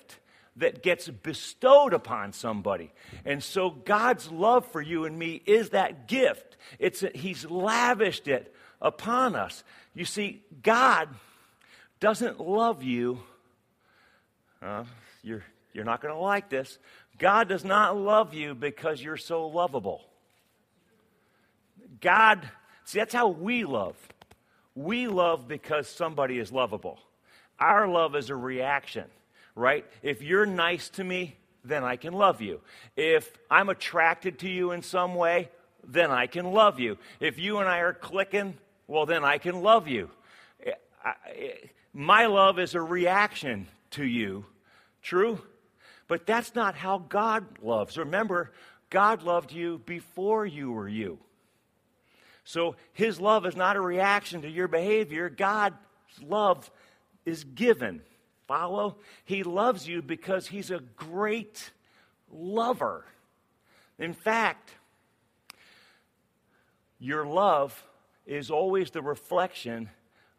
that 0.58 0.82
gets 0.82 1.08
bestowed 1.08 1.92
upon 1.92 2.32
somebody. 2.32 2.92
And 3.24 3.42
so 3.42 3.70
God's 3.70 4.30
love 4.30 4.66
for 4.70 4.80
you 4.80 5.04
and 5.04 5.18
me 5.18 5.42
is 5.46 5.70
that 5.70 6.06
gift. 6.08 6.56
It's 6.78 7.04
he's 7.14 7.44
lavished 7.44 8.28
it 8.28 8.54
upon 8.80 9.34
us. 9.34 9.64
You 9.94 10.04
see, 10.04 10.42
God 10.62 11.08
doesn't 12.00 12.40
love 12.40 12.82
you 12.82 13.20
uh, 14.60 14.84
you're, 15.22 15.44
you're 15.72 15.84
not 15.84 16.00
going 16.00 16.14
to 16.14 16.20
like 16.20 16.48
this. 16.48 16.78
God 17.18 17.48
does 17.48 17.64
not 17.64 17.96
love 17.96 18.34
you 18.34 18.54
because 18.54 19.02
you're 19.02 19.16
so 19.16 19.46
lovable. 19.46 20.04
God, 22.00 22.48
see, 22.84 22.98
that's 22.98 23.14
how 23.14 23.28
we 23.28 23.64
love. 23.64 23.96
We 24.74 25.08
love 25.08 25.48
because 25.48 25.88
somebody 25.88 26.38
is 26.38 26.52
lovable. 26.52 26.98
Our 27.58 27.88
love 27.88 28.14
is 28.14 28.30
a 28.30 28.36
reaction, 28.36 29.04
right? 29.58 29.84
If 30.02 30.22
you're 30.22 30.46
nice 30.46 30.88
to 30.90 31.04
me, 31.04 31.36
then 31.64 31.84
I 31.84 31.96
can 31.96 32.14
love 32.14 32.40
you. 32.40 32.60
If 32.96 33.36
I'm 33.50 33.68
attracted 33.68 34.38
to 34.40 34.48
you 34.48 34.70
in 34.70 34.82
some 34.82 35.14
way, 35.14 35.50
then 35.84 36.10
I 36.10 36.26
can 36.26 36.52
love 36.52 36.78
you. 36.78 36.96
If 37.20 37.38
you 37.38 37.58
and 37.58 37.68
I 37.68 37.78
are 37.78 37.92
clicking, 37.92 38.54
well, 38.86 39.04
then 39.04 39.24
I 39.24 39.38
can 39.38 39.62
love 39.62 39.88
you. 39.88 40.10
Eh, 40.64 40.70
eh, 41.34 41.50
my 41.92 42.26
love 42.26 42.58
is 42.58 42.74
a 42.74 42.80
reaction 42.80 43.66
to 43.92 44.04
you. 44.04 44.46
True? 45.02 45.40
But 46.06 46.24
that's 46.24 46.54
not 46.54 46.74
how 46.74 46.98
God 46.98 47.44
loves. 47.60 47.98
Remember, 47.98 48.52
God 48.90 49.22
loved 49.24 49.52
you 49.52 49.82
before 49.84 50.46
you 50.46 50.70
were 50.70 50.88
you. 50.88 51.18
So 52.44 52.76
his 52.92 53.20
love 53.20 53.44
is 53.44 53.56
not 53.56 53.76
a 53.76 53.80
reaction 53.80 54.42
to 54.42 54.48
your 54.48 54.68
behavior. 54.68 55.28
God's 55.28 55.76
love 56.22 56.70
is 57.26 57.44
given. 57.44 58.00
Follow? 58.48 58.96
He 59.24 59.44
loves 59.44 59.86
you 59.86 60.02
because 60.02 60.48
he's 60.48 60.70
a 60.70 60.80
great 60.96 61.70
lover. 62.32 63.04
In 63.98 64.14
fact, 64.14 64.70
your 66.98 67.26
love 67.26 67.84
is 68.26 68.50
always 68.50 68.90
the 68.90 69.02
reflection 69.02 69.90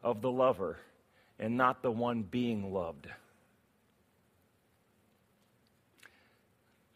of 0.02 0.20
the 0.20 0.30
lover 0.30 0.76
and 1.38 1.56
not 1.56 1.82
the 1.82 1.90
one 1.90 2.22
being 2.22 2.74
loved. 2.74 3.06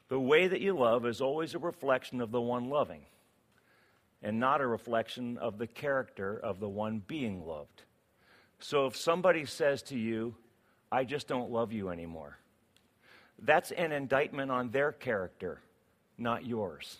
The 0.09 0.21
way 0.21 0.49
that 0.49 0.61
you 0.61 0.77
love 0.77 1.07
is 1.07 1.21
always 1.21 1.55
a 1.55 1.59
reflection 1.59 2.21
of 2.21 2.31
the 2.31 2.41
one 2.41 2.69
loving 2.69 3.03
and 4.23 4.41
not 4.41 4.61
a 4.61 4.67
reflection 4.67 5.39
of 5.39 5.59
the 5.59 5.67
character 5.67 6.39
of 6.43 6.59
the 6.59 6.69
one 6.69 7.03
being 7.07 7.47
loved. 7.47 7.83
So 8.59 8.87
if 8.87 8.97
somebody 8.97 9.45
says 9.45 9.83
to 9.85 9.99
you, 9.99 10.35
I 10.95 11.03
just 11.03 11.27
don't 11.27 11.51
love 11.51 11.73
you 11.73 11.89
anymore, 11.89 12.39
that's 13.43 13.73
an 13.73 13.91
indictment 13.91 14.53
on 14.53 14.71
their 14.71 14.93
character, 14.93 15.61
not 16.17 16.47
yours. 16.47 16.99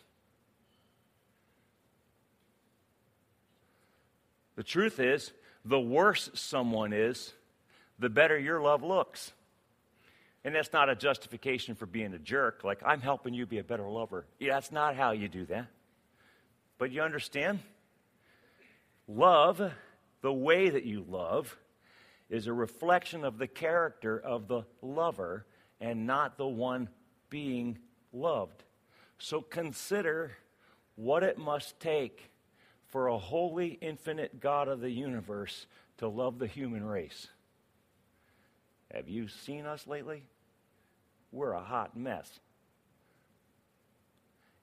The 4.57 4.65
truth 4.65 4.99
is, 4.99 5.33
the 5.65 5.79
worse 5.79 6.29
someone 6.35 6.93
is, 6.93 7.33
the 8.01 8.09
better 8.09 8.37
your 8.37 8.61
love 8.61 8.83
looks. 8.83 9.33
And 10.45 10.57
that's 10.57 10.73
not 10.73 10.89
a 10.89 10.97
justification 10.97 11.77
for 11.77 11.87
being 11.87 12.13
a 12.15 12.19
jerk, 12.19 12.65
like, 12.65 12.81
I'm 12.85 13.01
helping 13.01 13.33
you 13.33 13.47
be 13.47 13.59
a 13.59 13.65
better 13.65 13.89
lover. 13.89 14.27
Yeah, 14.41 14.55
that's 14.55 14.73
not 14.73 14.97
how 14.97 15.13
you 15.13 15.29
do 15.29 15.47
that. 15.47 15.69
But 16.79 16.91
you 16.91 17.03
understand? 17.03 17.61
Love, 19.07 19.73
the 20.21 20.33
way 20.33 20.69
that 20.71 20.85
you 20.85 21.07
love, 21.09 21.57
is 22.35 22.49
a 22.49 22.53
reflection 22.53 23.25
of 23.25 23.39
the 23.39 23.47
character 23.47 24.19
of 24.19 24.49
the 24.49 24.65
lover 24.83 25.47
and 25.81 26.05
not 26.05 26.37
the 26.37 26.47
one 26.47 26.89
being 27.31 27.79
loved. 28.13 28.65
So 29.19 29.41
consider 29.41 30.33
what 30.97 31.23
it 31.23 31.39
must 31.39 31.79
take 31.79 32.33
for 32.89 33.07
a 33.07 33.19
holy, 33.19 33.79
infinite 33.81 34.41
God 34.41 34.67
of 34.67 34.81
the 34.81 34.91
universe 34.91 35.67
to 35.99 36.09
love 36.09 36.41
the 36.41 36.49
human 36.49 36.85
race. 36.85 37.29
Have 38.93 39.09
you 39.09 39.29
seen 39.29 39.65
us 39.65 39.87
lately? 39.87 40.25
We're 41.31 41.53
a 41.53 41.63
hot 41.63 41.97
mess. 41.97 42.41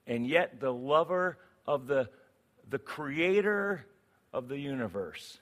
And 0.06 0.26
yet, 0.26 0.60
the 0.60 0.72
lover 0.72 1.38
of 1.66 1.86
the, 1.86 2.10
the 2.68 2.78
creator 2.78 3.86
of 4.30 4.48
the 4.48 4.58
universe 4.58 5.38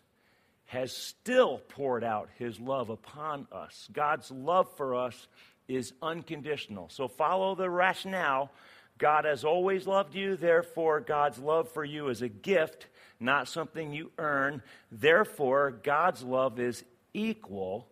has 0.70 0.92
still 0.92 1.58
poured 1.68 2.04
out 2.04 2.28
his 2.38 2.60
love 2.60 2.90
upon 2.90 3.44
us. 3.50 3.88
God's 3.92 4.30
love 4.30 4.68
for 4.76 4.94
us 4.94 5.26
is 5.66 5.92
unconditional. 6.00 6.88
So 6.90 7.08
follow 7.08 7.56
the 7.56 7.68
rationale. 7.68 8.52
God 8.96 9.24
has 9.24 9.42
always 9.42 9.88
loved 9.88 10.14
you, 10.14 10.36
therefore, 10.36 11.00
God's 11.00 11.40
love 11.40 11.68
for 11.72 11.84
you 11.84 12.06
is 12.08 12.22
a 12.22 12.28
gift, 12.28 12.86
not 13.18 13.48
something 13.48 13.92
you 13.92 14.12
earn. 14.16 14.62
Therefore, 14.92 15.72
God's 15.82 16.22
love 16.22 16.60
is 16.60 16.84
equal. 17.14 17.88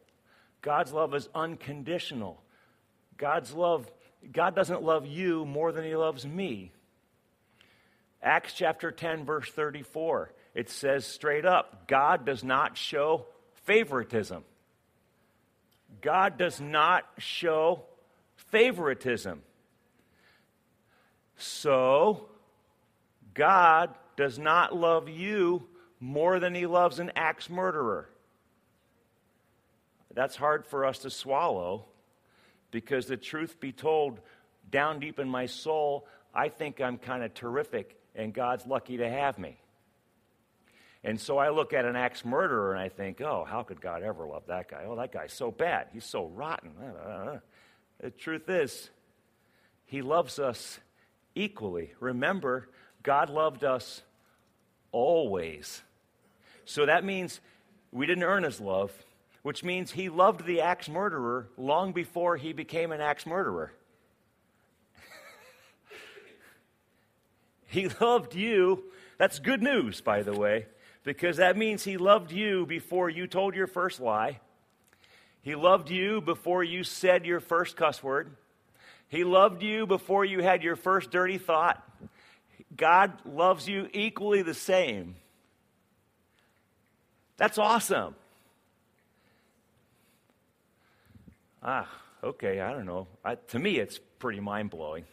God's 0.62 0.92
love 0.92 1.16
is 1.16 1.28
unconditional. 1.35 2.40
God's 3.16 3.52
love, 3.54 3.90
God 4.30 4.54
doesn't 4.54 4.85
love 4.85 5.04
you 5.04 5.44
more 5.44 5.73
than 5.73 5.85
he 5.85 5.97
loves 5.97 6.25
me. 6.25 6.70
Acts 8.23 8.52
chapter 8.52 8.92
10, 8.92 9.25
verse 9.25 9.50
34, 9.50 10.30
it 10.55 10.71
says 10.71 11.05
straight 11.07 11.45
up 11.45 11.87
God 11.88 12.25
does 12.25 12.43
not 12.43 12.76
show 12.76 13.26
favoritism. 13.64 14.45
God 16.00 16.38
does 16.38 16.61
not 16.61 17.05
show 17.19 17.83
favoritism. 18.37 19.43
So, 21.37 22.28
God 23.35 23.95
does 24.17 24.38
not 24.38 24.75
love 24.75 25.09
you 25.09 25.64
more 26.00 26.40
than 26.40 26.55
he 26.55 26.67
loves 26.67 26.99
an 26.99 27.12
axe 27.14 27.49
murderer. 27.49 28.09
That's 30.14 30.37
hard 30.37 30.67
for 30.67 30.85
us 30.85 30.99
to 31.00 31.11
swallow 31.11 31.85
because 32.71 33.07
the 33.07 33.17
truth 33.17 33.61
be 33.61 33.73
told, 33.73 34.21
down 34.71 35.00
deep 35.00 35.19
in 35.19 35.28
my 35.28 35.47
soul, 35.47 36.07
I 36.35 36.49
think 36.49 36.81
I'm 36.81 36.99
kind 36.99 37.23
of 37.23 37.35
terrific 37.35 37.97
and 38.14 38.35
God's 38.35 38.67
lucky 38.67 38.97
to 38.99 39.09
have 39.09 39.38
me. 39.38 39.59
And 41.05 41.21
so 41.21 41.38
I 41.38 41.50
look 41.50 41.73
at 41.73 41.85
an 41.85 41.97
axe 41.97 42.25
murderer 42.25 42.73
and 42.73 42.81
I 42.81 42.88
think, 42.88 43.21
oh, 43.21 43.45
how 43.49 43.62
could 43.62 43.81
God 43.81 44.02
ever 44.02 44.26
love 44.26 44.45
that 44.49 44.69
guy? 44.69 44.85
Oh, 44.87 44.97
that 44.97 45.12
guy's 45.12 45.33
so 45.33 45.50
bad. 45.50 45.88
He's 45.93 46.05
so 46.05 46.26
rotten. 46.26 46.73
Uh, 46.81 46.87
uh, 46.87 47.12
uh. 47.35 47.38
The 48.00 48.11
truth 48.11 48.49
is, 48.49 48.90
he 49.87 50.02
loves 50.02 50.38
us 50.38 50.81
equally. 51.35 51.93
Remember, 52.00 52.69
God 53.02 53.31
loved 53.31 53.64
us 53.64 54.02
always. 54.90 55.83
So 56.64 56.87
that 56.87 57.05
means 57.05 57.40
we 57.93 58.07
didn't 58.07 58.25
earn 58.25 58.43
his 58.43 58.61
love, 58.61 58.93
which 59.43 59.62
means 59.62 59.93
he 59.93 60.09
loved 60.09 60.45
the 60.47 60.61
axe 60.61 60.88
murderer 60.88 61.49
long 61.57 61.93
before 61.93 62.37
he 62.37 62.52
became 62.52 62.90
an 62.90 63.00
axe 63.00 63.25
murderer. 63.25 63.73
he 67.67 67.88
loved 68.00 68.35
you. 68.35 68.85
That's 69.17 69.38
good 69.38 69.62
news, 69.62 70.00
by 70.00 70.23
the 70.23 70.35
way 70.35 70.67
because 71.08 71.38
that 71.38 71.56
means 71.56 71.84
He 71.84 71.96
loved 71.96 72.32
you 72.32 72.66
before 72.66 73.08
you 73.08 73.26
told 73.26 73.54
your 73.54 73.66
first 73.66 73.98
lie. 73.98 74.40
He 75.40 75.54
loved 75.54 75.88
you 75.88 76.20
before 76.20 76.62
you 76.62 76.84
said 76.84 77.24
your 77.24 77.40
first 77.40 77.78
cuss 77.78 78.02
word. 78.02 78.36
He 79.08 79.24
loved 79.24 79.62
you 79.62 79.86
before 79.86 80.26
you 80.26 80.42
had 80.42 80.62
your 80.62 80.76
first 80.76 81.10
dirty 81.10 81.38
thought. 81.38 81.82
God 82.76 83.14
loves 83.24 83.66
you 83.66 83.88
equally 83.94 84.42
the 84.42 84.52
same. 84.52 85.14
That's 87.38 87.56
awesome. 87.56 88.14
Ah, 91.62 91.88
okay, 92.22 92.60
I 92.60 92.70
don't 92.74 92.84
know. 92.84 93.06
I, 93.24 93.36
to 93.36 93.58
me, 93.58 93.78
it's 93.78 93.98
pretty 94.18 94.40
mind 94.40 94.68
blowing. 94.68 95.04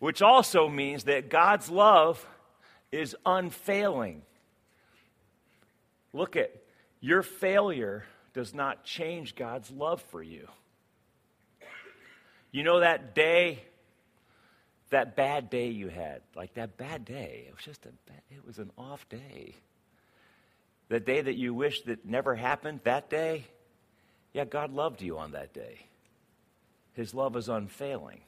Which 0.00 0.20
also 0.20 0.68
means 0.68 1.04
that 1.04 1.30
God's 1.30 1.70
love 1.70 2.26
is 2.90 3.14
unfailing. 3.24 4.22
Look 6.12 6.36
at 6.36 6.50
your 7.00 7.22
failure 7.22 8.04
does 8.34 8.54
not 8.54 8.84
change 8.84 9.34
God's 9.34 9.70
love 9.70 10.02
for 10.10 10.22
you. 10.22 10.48
You 12.50 12.62
know 12.62 12.80
that 12.80 13.14
day, 13.14 13.62
that 14.90 15.16
bad 15.16 15.50
day 15.50 15.68
you 15.68 15.88
had, 15.88 16.22
like 16.34 16.54
that 16.54 16.76
bad 16.76 17.04
day, 17.04 17.44
it 17.46 17.54
was 17.54 17.64
just 17.64 17.84
a 17.84 17.90
bad, 18.06 18.22
it 18.30 18.46
was 18.46 18.58
an 18.58 18.70
off 18.78 19.06
day. 19.08 19.54
The 20.88 21.00
day 21.00 21.20
that 21.20 21.36
you 21.36 21.52
wish 21.52 21.82
that 21.82 22.06
never 22.06 22.34
happened, 22.34 22.80
that 22.84 23.10
day, 23.10 23.44
yeah, 24.32 24.46
God 24.46 24.72
loved 24.72 25.02
you 25.02 25.18
on 25.18 25.32
that 25.32 25.52
day. 25.52 25.80
His 26.94 27.12
love 27.12 27.36
is 27.36 27.48
unfailing. 27.48 28.20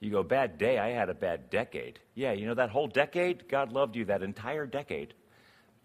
You 0.00 0.10
go, 0.10 0.22
bad 0.22 0.58
day, 0.58 0.78
I 0.78 0.88
had 0.90 1.10
a 1.10 1.14
bad 1.14 1.50
decade. 1.50 2.00
Yeah, 2.14 2.32
you 2.32 2.46
know 2.46 2.54
that 2.54 2.70
whole 2.70 2.88
decade, 2.88 3.48
God 3.48 3.72
loved 3.72 3.94
you 3.94 4.06
that 4.06 4.22
entire 4.22 4.66
decade. 4.66 5.14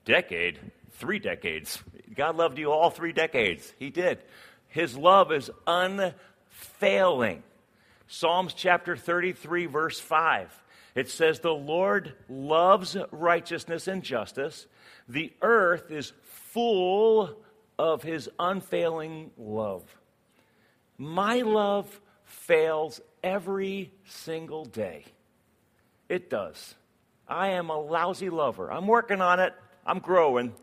Decade? 0.07 0.59
three 0.97 1.19
decades. 1.19 1.81
God 2.15 2.35
loved 2.35 2.57
you 2.57 2.71
all 2.71 2.89
three 2.89 3.13
decades. 3.13 3.73
He 3.79 3.89
did. 3.89 4.19
His 4.67 4.97
love 4.97 5.31
is 5.31 5.49
unfailing. 5.65 7.43
Psalms 8.07 8.53
chapter 8.53 8.95
33, 8.95 9.65
verse 9.67 9.99
5. 9.99 10.63
It 10.95 11.09
says, 11.09 11.39
The 11.39 11.51
Lord 11.51 12.13
loves 12.27 12.97
righteousness 13.11 13.87
and 13.87 14.03
justice. 14.03 14.65
The 15.07 15.31
earth 15.41 15.91
is 15.91 16.13
full 16.23 17.37
of 17.77 18.01
his 18.01 18.29
unfailing 18.39 19.31
love. 19.37 19.83
My 20.97 21.41
love 21.41 22.01
fails 22.25 22.99
every 23.23 23.91
single 24.05 24.65
day. 24.65 25.05
It 26.09 26.29
does. 26.29 26.73
I 27.27 27.49
am 27.49 27.69
a 27.69 27.79
lousy 27.79 28.29
lover. 28.29 28.71
I'm 28.71 28.87
working 28.87 29.21
on 29.21 29.39
it. 29.39 29.53
I'm 29.87 29.99
growing. 29.99 30.53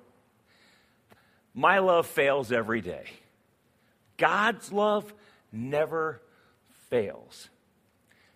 My 1.54 1.78
love 1.78 2.06
fails 2.06 2.52
every 2.52 2.80
day. 2.80 3.06
God's 4.18 4.70
love 4.70 5.12
never 5.50 6.20
fails. 6.90 7.48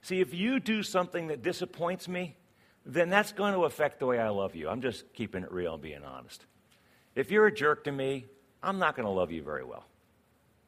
See, 0.03 0.21
if 0.21 0.33
you 0.33 0.59
do 0.59 0.83
something 0.83 1.29
that 1.29 1.43
disappoints 1.43 2.09
me, 2.09 2.37
then 2.87 3.11
that's 3.11 3.33
going 3.33 3.53
to 3.53 3.65
affect 3.65 3.99
the 3.99 4.07
way 4.07 4.19
I 4.19 4.31
love 4.31 4.57
you. 4.57 4.69
I'm 4.69 4.81
just 4.81 5.13
keeping 5.13 5.43
it 5.43 5.53
real 5.53 5.75
and 5.75 5.83
being 5.83 6.03
honest. 6.03 6.47
If 7.15 7.31
you're 7.31 7.47
a 7.47 7.55
jerk 7.55 7.85
to 7.85 7.93
me, 7.93 8.25
I'm 8.63 8.79
not 8.79 8.97
going 8.97 9.05
to 9.05 9.13
love 9.13 9.31
you 9.31 9.43
very 9.43 9.65
well. 9.65 9.85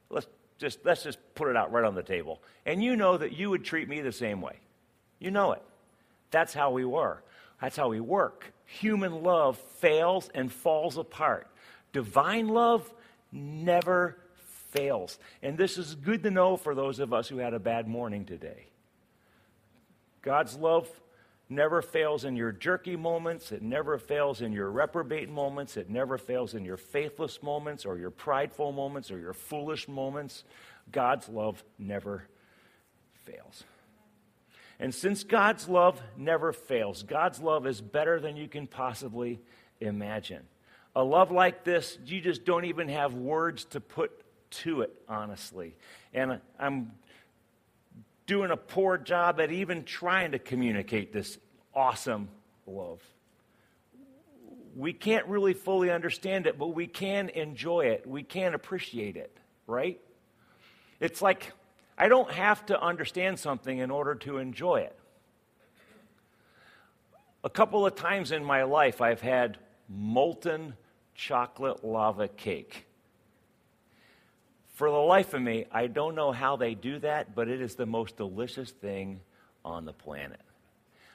Let's 0.09 0.27
just, 0.59 0.79
let's 0.85 1.03
just 1.03 1.17
put 1.33 1.47
it 1.47 1.57
out 1.57 1.71
right 1.71 1.83
on 1.83 1.95
the 1.95 2.03
table. 2.03 2.41
And 2.65 2.83
you 2.83 2.95
know 2.95 3.17
that 3.17 3.33
you 3.33 3.49
would 3.49 3.63
treat 3.63 3.89
me 3.89 4.01
the 4.01 4.11
same 4.11 4.41
way. 4.41 4.59
You 5.17 5.31
know 5.31 5.53
it. 5.53 5.63
That's 6.29 6.53
how 6.53 6.71
we 6.71 6.85
were. 6.85 7.23
That's 7.59 7.75
how 7.75 7.89
we 7.89 7.99
work. 7.99 8.53
Human 8.79 9.21
love 9.21 9.57
fails 9.57 10.29
and 10.33 10.51
falls 10.51 10.97
apart. 10.97 11.47
Divine 11.91 12.47
love 12.47 12.89
never 13.29 14.17
fails. 14.69 15.19
And 15.43 15.57
this 15.57 15.77
is 15.77 15.93
good 15.95 16.23
to 16.23 16.31
know 16.31 16.55
for 16.55 16.73
those 16.73 16.99
of 16.99 17.11
us 17.11 17.27
who 17.27 17.39
had 17.39 17.53
a 17.53 17.59
bad 17.59 17.85
morning 17.85 18.23
today. 18.23 18.67
God's 20.21 20.55
love 20.55 20.87
never 21.49 21.81
fails 21.81 22.23
in 22.23 22.37
your 22.37 22.53
jerky 22.53 22.95
moments. 22.95 23.51
It 23.51 23.61
never 23.61 23.97
fails 23.97 24.41
in 24.41 24.53
your 24.53 24.71
reprobate 24.71 25.29
moments. 25.29 25.75
It 25.75 25.89
never 25.89 26.17
fails 26.17 26.53
in 26.53 26.63
your 26.63 26.77
faithless 26.77 27.43
moments 27.43 27.85
or 27.85 27.97
your 27.97 28.11
prideful 28.11 28.71
moments 28.71 29.11
or 29.11 29.19
your 29.19 29.33
foolish 29.33 29.89
moments. 29.89 30.45
God's 30.93 31.27
love 31.27 31.61
never 31.77 32.23
fails. 33.25 33.65
And 34.81 34.93
since 34.93 35.23
God's 35.23 35.69
love 35.69 36.01
never 36.17 36.51
fails, 36.51 37.03
God's 37.03 37.39
love 37.39 37.67
is 37.67 37.79
better 37.79 38.19
than 38.19 38.35
you 38.35 38.47
can 38.47 38.65
possibly 38.65 39.39
imagine. 39.79 40.41
A 40.95 41.03
love 41.03 41.29
like 41.31 41.63
this, 41.63 41.99
you 42.03 42.19
just 42.19 42.45
don't 42.45 42.65
even 42.65 42.89
have 42.89 43.13
words 43.13 43.63
to 43.65 43.79
put 43.79 44.11
to 44.63 44.81
it, 44.81 44.91
honestly. 45.07 45.75
And 46.15 46.41
I'm 46.59 46.93
doing 48.25 48.49
a 48.49 48.57
poor 48.57 48.97
job 48.97 49.39
at 49.39 49.51
even 49.51 49.83
trying 49.83 50.31
to 50.31 50.39
communicate 50.39 51.13
this 51.13 51.37
awesome 51.75 52.29
love. 52.65 53.01
We 54.75 54.93
can't 54.93 55.27
really 55.27 55.53
fully 55.53 55.91
understand 55.91 56.47
it, 56.47 56.57
but 56.57 56.69
we 56.69 56.87
can 56.87 57.29
enjoy 57.29 57.81
it. 57.81 58.07
We 58.07 58.23
can 58.23 58.55
appreciate 58.55 59.15
it, 59.15 59.37
right? 59.67 59.99
It's 60.99 61.21
like 61.21 61.53
I 61.97 62.07
don't 62.07 62.31
have 62.31 62.65
to 62.67 62.81
understand 62.81 63.39
something 63.39 63.77
in 63.77 63.91
order 63.91 64.15
to 64.15 64.37
enjoy 64.37 64.81
it. 64.81 64.95
A 67.43 67.49
couple 67.49 67.85
of 67.85 67.95
times 67.95 68.31
in 68.31 68.43
my 68.43 68.63
life, 68.63 69.01
I've 69.01 69.21
had 69.21 69.57
molten 69.89 70.75
chocolate 71.15 71.83
lava 71.83 72.27
cake. 72.27 72.85
For 74.73 74.89
the 74.89 74.97
life 74.97 75.33
of 75.33 75.41
me, 75.41 75.65
I 75.71 75.87
don't 75.87 76.15
know 76.15 76.31
how 76.31 76.55
they 76.55 76.73
do 76.73 76.99
that, 76.99 77.35
but 77.35 77.47
it 77.47 77.61
is 77.61 77.75
the 77.75 77.85
most 77.85 78.17
delicious 78.17 78.71
thing 78.71 79.19
on 79.63 79.85
the 79.85 79.93
planet. 79.93 80.39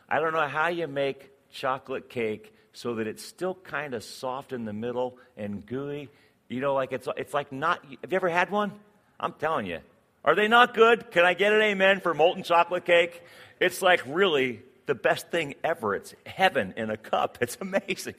I 0.08 0.20
don't 0.20 0.32
know 0.32 0.46
how 0.46 0.68
you 0.68 0.86
make 0.86 1.30
chocolate 1.50 2.08
cake 2.08 2.52
so 2.72 2.96
that 2.96 3.06
it's 3.06 3.24
still 3.24 3.54
kind 3.54 3.94
of 3.94 4.04
soft 4.04 4.52
in 4.52 4.64
the 4.64 4.72
middle 4.72 5.18
and 5.36 5.64
gooey. 5.64 6.10
You 6.48 6.60
know, 6.60 6.74
like 6.74 6.92
it's, 6.92 7.08
it's 7.16 7.34
like 7.34 7.50
not. 7.50 7.84
Have 8.02 8.12
you 8.12 8.16
ever 8.16 8.28
had 8.28 8.50
one? 8.50 8.72
I'm 9.18 9.32
telling 9.32 9.66
you. 9.66 9.80
Are 10.26 10.34
they 10.34 10.48
not 10.48 10.74
good? 10.74 11.12
Can 11.12 11.24
I 11.24 11.34
get 11.34 11.52
an 11.52 11.62
amen 11.62 12.00
for 12.00 12.12
molten 12.12 12.42
chocolate 12.42 12.84
cake? 12.84 13.22
It's 13.60 13.80
like 13.80 14.02
really 14.06 14.60
the 14.86 14.96
best 14.96 15.30
thing 15.30 15.54
ever. 15.62 15.94
It's 15.94 16.14
heaven 16.26 16.74
in 16.76 16.90
a 16.90 16.96
cup. 16.96 17.38
It's 17.46 17.56
amazing. 17.60 18.16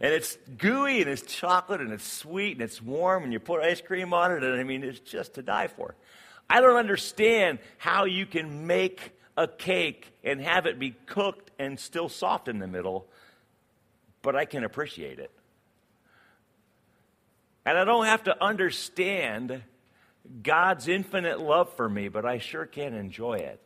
And 0.00 0.14
it's 0.14 0.38
gooey 0.56 1.02
and 1.02 1.10
it's 1.10 1.22
chocolate 1.22 1.82
and 1.82 1.92
it's 1.92 2.10
sweet 2.10 2.52
and 2.52 2.62
it's 2.62 2.80
warm 2.80 3.24
and 3.24 3.32
you 3.32 3.38
put 3.38 3.60
ice 3.60 3.82
cream 3.82 4.14
on 4.14 4.32
it. 4.32 4.42
And 4.42 4.58
I 4.58 4.64
mean, 4.64 4.82
it's 4.82 5.00
just 5.00 5.34
to 5.34 5.42
die 5.42 5.66
for. 5.66 5.94
I 6.48 6.62
don't 6.62 6.76
understand 6.76 7.58
how 7.76 8.06
you 8.06 8.24
can 8.24 8.66
make 8.66 9.12
a 9.36 9.46
cake 9.46 10.12
and 10.24 10.40
have 10.40 10.64
it 10.64 10.78
be 10.78 10.94
cooked 11.06 11.50
and 11.58 11.78
still 11.78 12.08
soft 12.08 12.48
in 12.48 12.58
the 12.58 12.66
middle, 12.66 13.06
but 14.22 14.34
I 14.34 14.46
can 14.46 14.64
appreciate 14.64 15.18
it. 15.18 15.30
And 17.66 17.76
I 17.76 17.84
don't 17.84 18.06
have 18.06 18.24
to 18.24 18.42
understand 18.42 19.62
God's 20.42 20.88
infinite 20.88 21.40
love 21.40 21.72
for 21.74 21.88
me, 21.88 22.08
but 22.08 22.24
I 22.24 22.38
sure 22.38 22.66
can't 22.66 22.94
enjoy 22.94 23.34
it. 23.34 23.60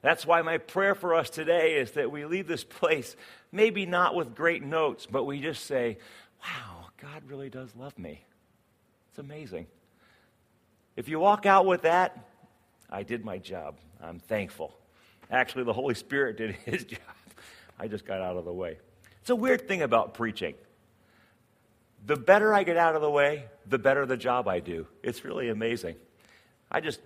That's 0.00 0.24
why 0.24 0.42
my 0.42 0.58
prayer 0.58 0.94
for 0.94 1.14
us 1.14 1.28
today 1.28 1.74
is 1.76 1.92
that 1.92 2.10
we 2.10 2.24
leave 2.24 2.46
this 2.46 2.64
place, 2.64 3.16
maybe 3.50 3.84
not 3.84 4.14
with 4.14 4.34
great 4.34 4.62
notes, 4.62 5.06
but 5.10 5.24
we 5.24 5.40
just 5.40 5.64
say, 5.64 5.98
wow, 6.42 6.86
God 7.02 7.22
really 7.26 7.50
does 7.50 7.74
love 7.76 7.98
me. 7.98 8.24
It's 9.10 9.18
amazing. 9.18 9.66
If 10.96 11.08
you 11.08 11.18
walk 11.18 11.46
out 11.46 11.66
with 11.66 11.82
that, 11.82 12.16
I 12.90 13.02
did 13.02 13.24
my 13.24 13.38
job. 13.38 13.76
I'm 14.00 14.20
thankful. 14.20 14.74
Actually, 15.30 15.64
the 15.64 15.72
Holy 15.72 15.94
Spirit 15.94 16.36
did 16.36 16.52
his 16.64 16.84
job. 16.84 17.00
I 17.78 17.88
just 17.88 18.04
got 18.04 18.20
out 18.20 18.36
of 18.36 18.44
the 18.44 18.52
way. 18.52 18.78
It's 19.20 19.30
a 19.30 19.36
weird 19.36 19.68
thing 19.68 19.82
about 19.82 20.14
preaching. 20.14 20.54
The 22.06 22.16
better 22.16 22.54
I 22.54 22.64
get 22.64 22.76
out 22.76 22.94
of 22.94 23.02
the 23.02 23.10
way, 23.10 23.44
the 23.66 23.78
better 23.78 24.06
the 24.06 24.16
job 24.16 24.48
I 24.48 24.60
do. 24.60 24.86
It's 25.02 25.24
really 25.24 25.48
amazing. 25.48 25.96
I 26.70 26.80
just 26.80 27.00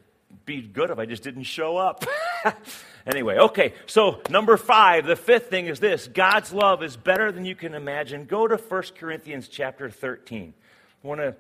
be 0.45 0.63
good 0.63 0.91
if 0.91 0.99
I 0.99 1.07
just 1.07 1.23
didn't 1.23 1.45
show 1.45 1.77
up. 1.77 2.05
anyway, 3.07 3.39
okay, 3.39 3.75
so 3.87 4.21
number 4.31 4.57
five, 4.57 5.07
the 5.07 5.17
fifth 5.17 5.51
thing 5.51 5.67
is 5.67 5.81
this 5.81 6.09
God's 6.09 6.53
love 6.53 6.83
is 6.83 6.97
better 6.97 7.33
than 7.33 7.45
you 7.45 7.55
can 7.55 7.75
imagine. 7.75 8.25
Go 8.25 8.47
to 8.47 8.57
1 8.57 8.83
Corinthians 8.99 9.49
chapter 9.49 9.91
13. 9.91 10.55
I 11.03 11.07
want 11.07 11.21
to, 11.21 11.37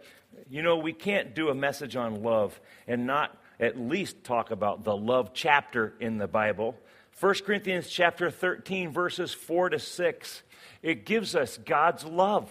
you 0.51 0.63
know, 0.63 0.79
we 0.79 0.93
can't 0.93 1.35
do 1.35 1.49
a 1.49 1.55
message 1.55 1.97
on 1.97 2.23
love 2.23 2.59
and 2.87 3.07
not 3.07 3.37
at 3.61 3.79
least 3.79 4.25
talk 4.25 4.51
about 4.51 4.85
the 4.85 4.97
love 4.97 5.33
chapter 5.35 5.95
in 6.01 6.19
the 6.19 6.27
Bible. 6.27 6.77
1 7.21 7.35
Corinthians 7.47 7.89
chapter 7.89 8.31
13, 8.31 8.91
verses 8.91 9.33
4 9.33 9.71
to 9.71 9.79
6. 9.79 10.43
It 10.83 11.07
gives 11.07 11.37
us 11.37 11.59
God's 11.59 12.05
love. 12.05 12.51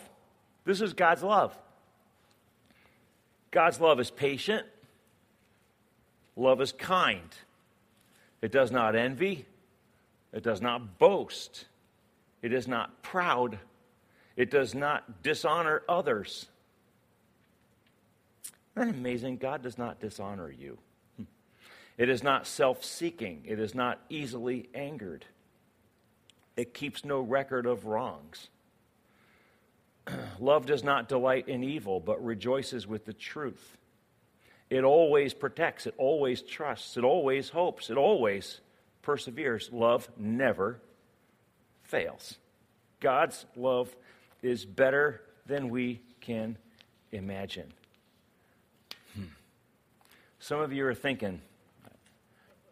This 0.65 0.82
is 0.82 0.93
God's 0.93 1.24
love. 1.24 1.58
God's 3.52 3.80
love 3.80 4.00
is 4.00 4.12
patient. 4.12 4.65
Love 6.36 6.62
is 6.62 6.71
kind. 6.71 7.36
It 8.41 8.52
does 8.52 8.71
not 8.71 8.95
envy. 8.95 9.45
It 10.34 10.43
does 10.43 10.62
not 10.62 10.97
boast. 10.97 11.65
It 12.41 12.54
is 12.54 12.67
not 12.67 13.04
proud. 13.04 13.60
It 14.38 14.50
does 14.50 14.74
not 14.74 15.24
dishonor 15.24 15.84
others. 15.89 16.47
Isn't 18.76 18.89
that 18.89 18.95
amazing? 18.97 19.38
God 19.38 19.62
does 19.62 19.78
not 19.78 20.00
dishonor 20.00 20.50
you. 20.50 20.78
It 21.97 22.10
is 22.10 22.24
not 22.24 22.47
self 22.47 22.84
seeking. 22.84 23.43
It 23.45 23.60
is 23.60 23.76
not 23.76 24.00
easily 24.10 24.69
angered. 24.74 25.26
It 26.56 26.74
keeps 26.74 27.04
no 27.04 27.19
record 27.19 27.65
of 27.65 27.86
wrongs. 27.86 28.47
Love 30.39 30.65
does 30.65 30.84
not 30.84 31.10
delight 31.10 31.47
in 31.47 31.63
evil, 31.63 32.00
but 32.00 32.24
rejoices 32.24 32.88
with 32.88 33.06
the 33.06 33.13
truth. 33.13 33.78
It 34.69 34.84
always 34.84 35.34
protects, 35.34 35.86
it 35.86 35.93
always 35.97 36.41
trusts, 36.41 36.95
it 36.95 37.04
always 37.04 37.50
hopes, 37.50 37.89
it 37.89 37.97
always 37.97 38.62
perseveres. 39.02 39.69
Love 39.71 40.10
never 40.17 40.80
fails. 41.84 42.38
God's 43.02 43.45
love 43.56 43.93
is 44.41 44.65
better 44.65 45.21
than 45.45 45.69
we 45.69 46.00
can 46.21 46.58
imagine. 47.12 47.74
Hmm. 49.13 49.24
Some 50.39 50.62
of 50.62 50.71
you 50.71 50.86
are 50.86 50.95
thinking, 50.95 51.41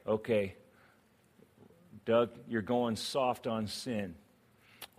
okay, 0.07 0.55
Doug, 2.05 2.29
you're 2.47 2.61
going 2.61 2.95
soft 2.95 3.45
on 3.45 3.67
sin. 3.67 4.15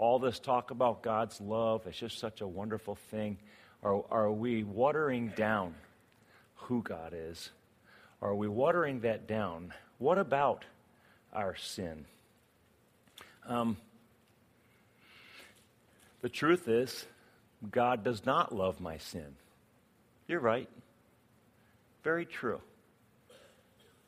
All 0.01 0.19
this 0.19 0.39
talk 0.39 0.71
about 0.71 1.03
God's 1.03 1.43
love, 1.43 1.87
it's 1.87 1.99
just 1.99 2.19
such 2.19 2.41
a 2.41 2.49
wonderful 2.49 2.95
thing. 3.11 3.37
Are, 3.83 4.03
are 4.11 4.33
we 4.33 4.65
watering 4.65 5.31
down 5.37 5.75
who 6.55 6.83
God 6.83 7.13
is? 7.15 7.51
Are 8.23 8.35
we 8.35 8.49
watering 8.49 9.01
that 9.01 9.29
down? 9.29 9.75
What 9.99 10.17
about 10.17 10.65
our 11.35 11.55
sin? 11.55 12.07
Um, 13.47 13.77
the 16.23 16.31
truth 16.31 16.67
is, 16.67 17.05
God 17.71 18.03
does 18.03 18.25
not 18.25 18.55
love 18.55 18.81
my 18.81 18.97
sin. 18.97 19.37
You're 20.27 20.41
right. 20.41 20.71
Very 22.05 22.25
true. 22.25 22.63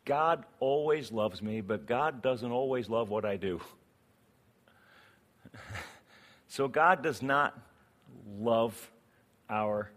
God 0.07 0.47
always 0.59 1.13
loves 1.13 1.43
me, 1.43 1.61
but 1.61 1.85
God 1.85 2.23
doesn't 2.23 2.51
always 2.51 2.89
love 2.89 3.11
what 3.11 3.27
I 3.27 3.37
do. 3.37 3.61
so 6.49 6.69
God 6.69 7.03
does 7.03 7.23
not 7.23 7.59
love 8.39 8.91
our 9.49 9.91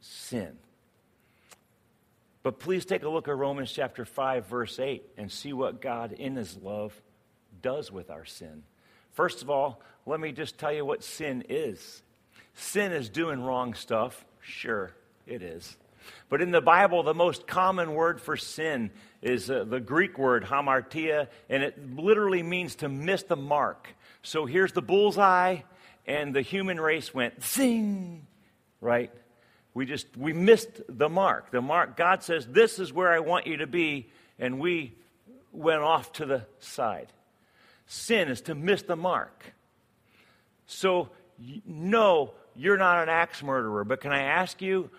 sin. 0.00 0.56
But 2.42 2.60
please 2.60 2.84
take 2.84 3.02
a 3.02 3.08
look 3.08 3.28
at 3.28 3.36
Romans 3.36 3.70
chapter 3.70 4.04
5, 4.04 4.46
verse 4.46 4.78
8, 4.78 5.02
and 5.16 5.30
see 5.30 5.52
what 5.52 5.80
God 5.80 6.12
in 6.12 6.36
his 6.36 6.56
love 6.56 6.94
does 7.60 7.90
with 7.92 8.10
our 8.10 8.24
sin. 8.24 8.62
First 9.12 9.42
of 9.42 9.50
all, 9.50 9.82
let 10.06 10.20
me 10.20 10.32
just 10.32 10.58
tell 10.58 10.72
you 10.72 10.84
what 10.84 11.02
sin 11.02 11.44
is. 11.48 12.02
Sin 12.54 12.92
is 12.92 13.08
doing 13.08 13.42
wrong 13.42 13.74
stuff. 13.74 14.24
Sure, 14.40 14.92
it 15.26 15.42
is. 15.42 15.76
But 16.28 16.40
in 16.40 16.50
the 16.50 16.60
Bible, 16.60 17.02
the 17.02 17.14
most 17.14 17.46
common 17.46 17.94
word 17.94 18.20
for 18.20 18.36
sin 18.36 18.90
is 19.20 19.50
uh, 19.50 19.64
the 19.64 19.80
Greek 19.80 20.18
word 20.18 20.44
hamartia, 20.44 21.28
and 21.48 21.62
it 21.62 21.96
literally 21.96 22.42
means 22.42 22.76
to 22.76 22.88
miss 22.88 23.24
the 23.24 23.36
mark. 23.36 23.88
So 24.22 24.46
here's 24.46 24.72
the 24.72 24.82
bullseye, 24.82 25.58
and 26.06 26.34
the 26.34 26.42
human 26.42 26.80
race 26.80 27.14
went 27.14 27.42
zing, 27.42 28.26
right? 28.80 29.12
We 29.74 29.86
just, 29.86 30.16
we 30.16 30.32
missed 30.32 30.80
the 30.88 31.08
mark. 31.08 31.50
The 31.50 31.62
mark, 31.62 31.96
God 31.96 32.22
says, 32.22 32.46
this 32.46 32.78
is 32.78 32.92
where 32.92 33.12
I 33.12 33.20
want 33.20 33.46
you 33.46 33.58
to 33.58 33.66
be, 33.66 34.08
and 34.38 34.58
we 34.58 34.94
went 35.52 35.82
off 35.82 36.12
to 36.14 36.26
the 36.26 36.46
side. 36.58 37.12
Sin 37.86 38.28
is 38.28 38.40
to 38.42 38.54
miss 38.54 38.82
the 38.82 38.96
mark. 38.96 39.54
So, 40.66 41.10
no, 41.66 42.32
you're 42.56 42.76
not 42.76 43.02
an 43.02 43.08
axe 43.08 43.42
murderer, 43.42 43.84
but 43.84 44.00
can 44.00 44.12
I 44.12 44.22
ask 44.22 44.60
you, 44.60 44.90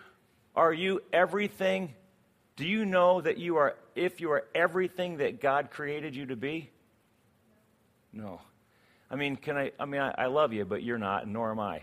are 0.55 0.73
you 0.73 1.01
everything? 1.13 1.93
Do 2.55 2.65
you 2.65 2.85
know 2.85 3.21
that 3.21 3.37
you 3.37 3.57
are, 3.57 3.75
if 3.95 4.21
you 4.21 4.31
are 4.31 4.45
everything 4.55 5.17
that 5.17 5.41
God 5.41 5.71
created 5.71 6.15
you 6.15 6.27
to 6.27 6.35
be? 6.35 6.69
No. 8.11 8.41
I 9.11 9.15
mean, 9.15 9.35
can 9.35 9.57
I, 9.57 9.71
I 9.79 9.85
mean, 9.85 10.01
I, 10.01 10.13
I 10.17 10.25
love 10.27 10.53
you, 10.53 10.65
but 10.65 10.83
you're 10.83 10.97
not, 10.97 11.27
nor 11.27 11.51
am 11.51 11.59
I. 11.59 11.81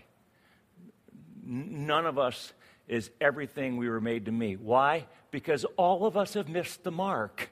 None 1.43 2.05
of 2.05 2.17
us 2.17 2.53
is 2.87 3.09
everything 3.19 3.77
we 3.77 3.89
were 3.89 4.01
made 4.01 4.25
to 4.25 4.31
be. 4.31 4.55
Why? 4.55 5.07
Because 5.31 5.65
all 5.75 6.05
of 6.05 6.15
us 6.15 6.33
have 6.35 6.47
missed 6.47 6.83
the 6.83 6.91
mark. 6.91 7.49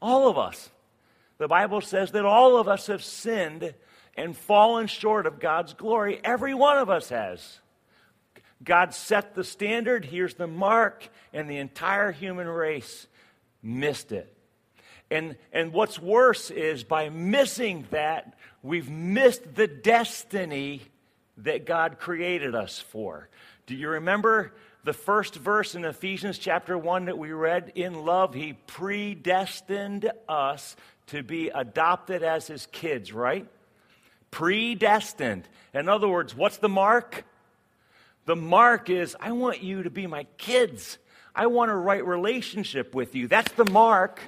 All 0.00 0.28
of 0.28 0.38
us. 0.38 0.70
The 1.38 1.48
Bible 1.48 1.80
says 1.80 2.12
that 2.12 2.24
all 2.24 2.58
of 2.58 2.68
us 2.68 2.86
have 2.86 3.02
sinned 3.02 3.74
and 4.16 4.36
fallen 4.36 4.86
short 4.86 5.26
of 5.26 5.40
God's 5.40 5.74
glory. 5.74 6.20
Every 6.22 6.54
one 6.54 6.78
of 6.78 6.90
us 6.90 7.08
has. 7.08 7.60
God 8.62 8.92
set 8.92 9.34
the 9.34 9.44
standard, 9.44 10.04
here's 10.04 10.34
the 10.34 10.46
mark, 10.46 11.08
and 11.32 11.48
the 11.48 11.56
entire 11.56 12.12
human 12.12 12.46
race 12.46 13.06
missed 13.62 14.12
it. 14.12 14.36
And, 15.10 15.36
and 15.52 15.72
what's 15.72 15.98
worse 15.98 16.50
is 16.50 16.84
by 16.84 17.08
missing 17.08 17.86
that, 17.90 18.34
we've 18.62 18.90
missed 18.90 19.54
the 19.54 19.66
destiny 19.66 20.82
that 21.38 21.66
God 21.66 21.98
created 21.98 22.54
us 22.54 22.78
for. 22.78 23.28
Do 23.66 23.74
you 23.74 23.88
remember 23.88 24.52
the 24.84 24.92
first 24.92 25.34
verse 25.34 25.74
in 25.74 25.84
Ephesians 25.84 26.38
chapter 26.38 26.78
1 26.78 27.06
that 27.06 27.18
we 27.18 27.32
read? 27.32 27.72
In 27.74 28.04
love, 28.04 28.34
he 28.34 28.52
predestined 28.66 30.10
us 30.28 30.76
to 31.08 31.22
be 31.22 31.48
adopted 31.48 32.22
as 32.22 32.46
his 32.46 32.66
kids, 32.66 33.12
right? 33.12 33.46
Predestined. 34.30 35.48
In 35.74 35.88
other 35.88 36.08
words, 36.08 36.36
what's 36.36 36.58
the 36.58 36.68
mark? 36.68 37.24
The 38.26 38.36
mark 38.36 38.90
is, 38.90 39.16
I 39.18 39.32
want 39.32 39.62
you 39.62 39.82
to 39.82 39.90
be 39.90 40.06
my 40.06 40.24
kids. 40.38 40.98
I 41.34 41.46
want 41.46 41.70
a 41.70 41.76
right 41.76 42.04
relationship 42.04 42.94
with 42.94 43.14
you. 43.14 43.26
That's 43.26 43.52
the 43.52 43.64
mark. 43.64 44.20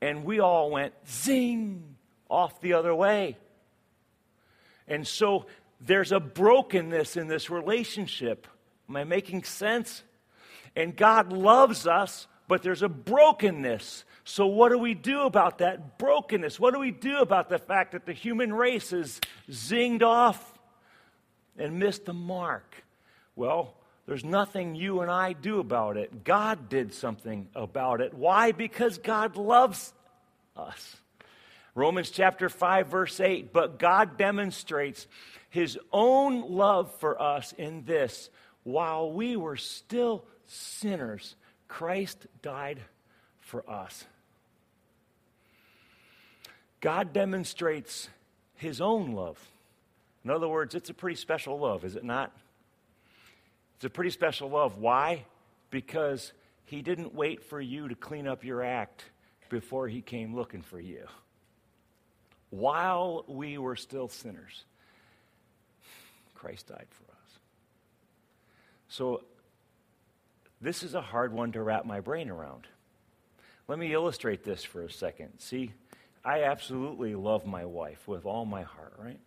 And 0.00 0.24
we 0.24 0.40
all 0.40 0.70
went 0.70 0.94
zing 1.08 1.96
off 2.28 2.60
the 2.60 2.72
other 2.74 2.94
way. 2.94 3.36
And 4.88 5.06
so 5.06 5.46
there's 5.80 6.12
a 6.12 6.20
brokenness 6.20 7.16
in 7.16 7.28
this 7.28 7.50
relationship. 7.50 8.46
Am 8.88 8.96
I 8.96 9.04
making 9.04 9.44
sense? 9.44 10.02
And 10.76 10.96
God 10.96 11.32
loves 11.32 11.86
us, 11.86 12.26
but 12.48 12.62
there's 12.62 12.82
a 12.82 12.88
brokenness. 12.88 14.04
So, 14.24 14.46
what 14.46 14.70
do 14.70 14.78
we 14.78 14.94
do 14.94 15.22
about 15.22 15.58
that 15.58 15.98
brokenness? 15.98 16.60
What 16.60 16.74
do 16.74 16.80
we 16.80 16.90
do 16.90 17.18
about 17.18 17.48
the 17.48 17.58
fact 17.58 17.92
that 17.92 18.06
the 18.06 18.12
human 18.12 18.52
race 18.52 18.92
is 18.92 19.20
zinged 19.50 20.02
off 20.02 20.58
and 21.56 21.78
missed 21.78 22.04
the 22.04 22.12
mark? 22.12 22.84
Well, 23.34 23.74
there's 24.06 24.24
nothing 24.24 24.74
you 24.74 25.00
and 25.00 25.10
I 25.10 25.32
do 25.34 25.60
about 25.60 25.96
it. 25.96 26.24
God 26.24 26.68
did 26.68 26.92
something 26.92 27.48
about 27.54 28.00
it. 28.00 28.14
Why? 28.14 28.52
Because 28.52 28.98
God 28.98 29.36
loves 29.36 29.92
us. 30.56 30.96
Romans 31.74 32.10
chapter 32.10 32.48
5, 32.48 32.88
verse 32.88 33.20
8. 33.20 33.52
But 33.52 33.78
God 33.78 34.16
demonstrates 34.16 35.06
his 35.48 35.78
own 35.92 36.50
love 36.52 36.92
for 36.98 37.20
us 37.20 37.52
in 37.56 37.84
this 37.84 38.30
while 38.62 39.12
we 39.12 39.36
were 39.36 39.56
still 39.56 40.24
sinners, 40.46 41.36
Christ 41.68 42.26
died 42.42 42.80
for 43.38 43.68
us. 43.68 44.04
God 46.80 47.12
demonstrates 47.12 48.08
his 48.56 48.80
own 48.80 49.12
love. 49.12 49.38
In 50.24 50.30
other 50.30 50.48
words, 50.48 50.74
it's 50.74 50.90
a 50.90 50.94
pretty 50.94 51.16
special 51.16 51.58
love, 51.58 51.84
is 51.84 51.96
it 51.96 52.04
not? 52.04 52.32
It's 53.80 53.86
a 53.86 53.88
pretty 53.88 54.10
special 54.10 54.50
love. 54.50 54.76
Why? 54.76 55.24
Because 55.70 56.34
he 56.66 56.82
didn't 56.82 57.14
wait 57.14 57.42
for 57.42 57.58
you 57.58 57.88
to 57.88 57.94
clean 57.94 58.28
up 58.28 58.44
your 58.44 58.62
act 58.62 59.06
before 59.48 59.88
he 59.88 60.02
came 60.02 60.36
looking 60.36 60.60
for 60.60 60.78
you. 60.78 61.06
While 62.50 63.24
we 63.26 63.56
were 63.56 63.76
still 63.76 64.08
sinners, 64.08 64.66
Christ 66.34 66.66
died 66.66 66.88
for 66.90 67.10
us. 67.10 67.38
So, 68.90 69.22
this 70.60 70.82
is 70.82 70.94
a 70.94 71.00
hard 71.00 71.32
one 71.32 71.52
to 71.52 71.62
wrap 71.62 71.86
my 71.86 72.00
brain 72.00 72.28
around. 72.28 72.66
Let 73.66 73.78
me 73.78 73.94
illustrate 73.94 74.44
this 74.44 74.62
for 74.62 74.82
a 74.82 74.90
second. 74.90 75.38
See, 75.38 75.72
I 76.22 76.42
absolutely 76.42 77.14
love 77.14 77.46
my 77.46 77.64
wife 77.64 78.06
with 78.06 78.26
all 78.26 78.44
my 78.44 78.60
heart, 78.60 78.92
right? 78.98 79.20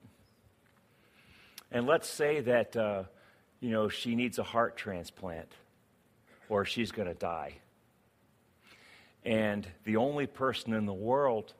And 1.71 1.87
let's 1.87 2.07
say 2.07 2.41
that, 2.41 2.75
uh, 2.75 3.05
you 3.63 3.69
know, 3.69 3.87
she 3.87 4.13
needs 4.13 4.39
a 4.39 4.43
heart 4.43 4.75
transplant 4.75 5.47
or 6.49 6.65
she's 6.65 6.91
going 6.91 7.07
to 7.07 7.13
die. 7.13 7.53
And 9.23 9.65
the 9.85 9.95
only 9.95 10.27
person 10.27 10.73
in 10.73 10.85
the 10.85 10.93
world 10.93 11.53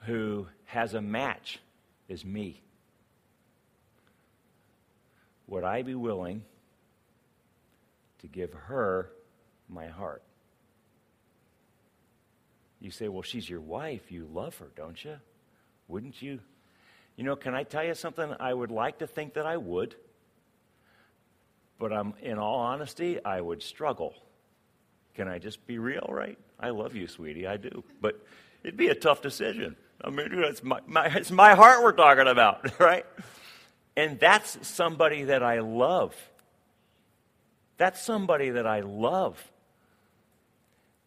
who 0.00 0.46
has 0.66 0.92
a 0.92 1.00
match 1.00 1.58
is 2.06 2.22
me. 2.22 2.60
Would 5.46 5.64
I 5.64 5.80
be 5.80 5.94
willing 5.94 6.42
to 8.20 8.26
give 8.26 8.52
her 8.52 9.10
my 9.70 9.86
heart? 9.86 10.22
You 12.78 12.90
say, 12.90 13.08
well, 13.08 13.22
she's 13.22 13.48
your 13.48 13.62
wife. 13.62 14.12
You 14.12 14.28
love 14.30 14.54
her, 14.58 14.68
don't 14.76 15.02
you? 15.02 15.16
Wouldn't 15.88 16.20
you? 16.20 16.40
You 17.16 17.24
know, 17.24 17.36
can 17.36 17.54
I 17.54 17.62
tell 17.62 17.84
you 17.84 17.94
something? 17.94 18.34
I 18.38 18.52
would 18.52 18.70
like 18.70 18.98
to 18.98 19.06
think 19.06 19.32
that 19.32 19.46
I 19.46 19.56
would, 19.56 19.96
but 21.78 21.92
I'm, 21.92 22.14
in 22.22 22.38
all 22.38 22.58
honesty, 22.58 23.22
I 23.24 23.40
would 23.40 23.62
struggle. 23.62 24.14
Can 25.14 25.28
I 25.28 25.38
just 25.38 25.66
be 25.66 25.78
real, 25.78 26.06
right? 26.08 26.38
I 26.58 26.70
love 26.70 26.94
you, 26.94 27.06
sweetie, 27.06 27.46
I 27.46 27.56
do. 27.56 27.84
But 28.00 28.24
it'd 28.62 28.76
be 28.76 28.88
a 28.88 28.94
tough 28.94 29.22
decision. 29.22 29.76
I 30.02 30.10
mean, 30.10 30.28
it's 30.32 30.62
my, 30.62 30.80
my, 30.86 31.06
it's 31.06 31.30
my 31.30 31.54
heart 31.54 31.82
we're 31.82 31.92
talking 31.92 32.28
about, 32.28 32.78
right? 32.80 33.06
And 33.96 34.18
that's 34.20 34.66
somebody 34.66 35.24
that 35.24 35.42
I 35.42 35.60
love. 35.60 36.14
That's 37.76 38.02
somebody 38.02 38.50
that 38.50 38.66
I 38.66 38.80
love. 38.80 39.42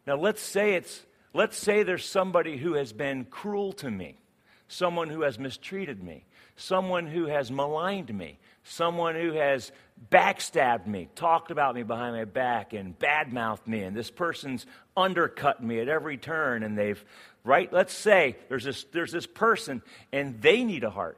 Now, 0.06 0.16
let's 0.16 0.42
say 0.42 0.74
it's 0.76 1.06
Let's 1.34 1.58
say 1.58 1.84
there's 1.84 2.06
somebody 2.06 2.58
who 2.58 2.74
has 2.74 2.92
been 2.92 3.26
cruel 3.26 3.72
to 3.74 3.90
me, 3.90 4.18
someone 4.68 5.10
who 5.10 5.22
has 5.22 5.40
mistreated 5.40 6.04
me, 6.04 6.26
someone 6.58 7.08
who 7.08 7.28
has 7.28 7.50
maligned 7.50 8.14
me, 8.14 8.38
someone 8.64 9.16
who 9.16 9.34
has 9.34 9.72
backstabbed 10.10 10.88
me, 10.88 11.10
talked 11.16 11.52
about 11.52 11.76
me 11.76 11.84
behind 11.84 12.16
my 12.16 12.26
back, 12.26 12.74
and 12.74 12.98
badmouthed 12.98 13.68
me, 13.68 13.84
and 13.84 13.96
this 13.96 14.10
person's 14.10 14.66
undercut 14.96 15.64
me 15.64 15.80
at 15.80 15.88
every 15.88 16.18
turn, 16.18 16.64
and 16.64 16.78
they've, 16.78 17.04
right? 17.44 17.72
Let's 17.72 17.94
say 17.94 18.38
there's 18.50 18.64
this, 18.64 18.84
there's 18.92 19.12
this 19.12 19.28
person, 19.28 19.82
and 20.12 20.42
they 20.42 20.64
need 20.64 20.84
a 20.84 20.90
heart, 20.90 21.18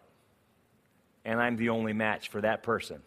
and 1.23 1.39
I'm 1.41 1.56
the 1.56 1.69
only 1.69 1.93
match 1.93 2.29
for 2.29 2.41
that 2.41 2.63
person. 2.63 3.01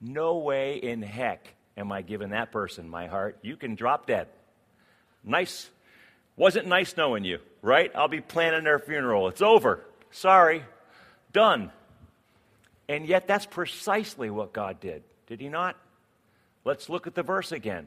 no 0.00 0.38
way 0.38 0.76
in 0.76 1.02
heck 1.02 1.54
am 1.76 1.90
I 1.92 2.02
giving 2.02 2.30
that 2.30 2.52
person 2.52 2.88
my 2.88 3.06
heart. 3.06 3.38
You 3.42 3.56
can 3.56 3.74
drop 3.74 4.06
dead. 4.06 4.28
Nice. 5.24 5.68
Wasn't 6.36 6.66
nice 6.66 6.96
knowing 6.96 7.24
you, 7.24 7.38
right? 7.62 7.90
I'll 7.94 8.08
be 8.08 8.20
planning 8.20 8.64
their 8.64 8.78
funeral. 8.78 9.28
It's 9.28 9.42
over. 9.42 9.84
Sorry. 10.10 10.64
Done. 11.32 11.70
And 12.90 13.06
yet, 13.06 13.28
that's 13.28 13.46
precisely 13.46 14.30
what 14.30 14.52
God 14.52 14.80
did. 14.80 15.04
Did 15.28 15.40
He 15.40 15.48
not? 15.48 15.76
Let's 16.64 16.88
look 16.88 17.06
at 17.06 17.14
the 17.14 17.22
verse 17.22 17.52
again. 17.52 17.86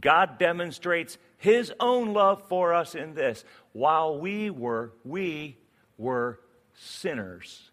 God 0.00 0.40
demonstrates 0.40 1.18
His 1.38 1.72
own 1.78 2.14
love 2.14 2.48
for 2.48 2.74
us 2.74 2.96
in 2.96 3.14
this. 3.14 3.44
While 3.74 4.18
we 4.18 4.50
were, 4.50 4.90
we 5.04 5.56
were 5.98 6.40
sinners, 6.74 7.70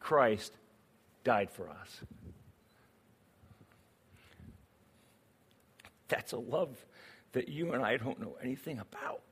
Christ 0.00 0.52
died 1.24 1.50
for 1.50 1.70
us. 1.70 2.00
That's 6.08 6.32
a 6.32 6.38
love 6.38 6.76
that 7.32 7.48
you 7.48 7.72
and 7.72 7.82
I 7.82 7.96
don't 7.96 8.20
know 8.20 8.36
anything 8.42 8.80
about. 8.80 9.22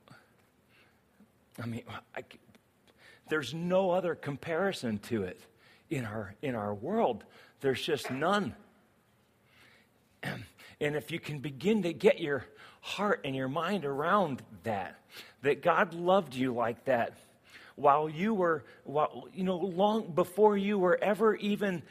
I 1.61 1.67
mean, 1.67 1.83
I, 2.15 2.23
there's 3.29 3.53
no 3.53 3.91
other 3.91 4.15
comparison 4.15 4.97
to 5.09 5.21
it 5.21 5.39
in 5.89 6.05
our, 6.05 6.35
in 6.41 6.55
our 6.55 6.73
world. 6.73 7.23
There's 7.61 7.81
just 7.81 8.11
none. 8.11 8.55
And 10.23 10.95
if 10.95 11.11
you 11.11 11.19
can 11.19 11.39
begin 11.39 11.83
to 11.83 11.93
get 11.93 12.19
your 12.19 12.45
heart 12.81 13.21
and 13.23 13.35
your 13.35 13.47
mind 13.47 13.85
around 13.85 14.41
that, 14.63 14.99
that 15.41 15.61
God 15.61 15.93
loved 15.93 16.35
you 16.35 16.53
like 16.53 16.85
that 16.85 17.13
while 17.75 18.09
you 18.09 18.33
were, 18.33 18.63
while, 18.83 19.27
you 19.33 19.43
know, 19.43 19.57
long 19.57 20.11
before 20.13 20.57
you 20.57 20.77
were 20.77 20.97
ever 21.01 21.35
even 21.35 21.83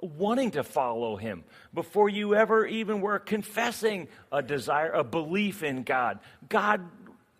wanting 0.00 0.52
to 0.52 0.62
follow 0.62 1.16
him, 1.16 1.44
before 1.74 2.08
you 2.08 2.34
ever 2.34 2.66
even 2.66 3.00
were 3.00 3.18
confessing 3.18 4.08
a 4.32 4.42
desire, 4.42 4.90
a 4.92 5.04
belief 5.04 5.62
in 5.62 5.82
God. 5.82 6.18
God 6.48 6.88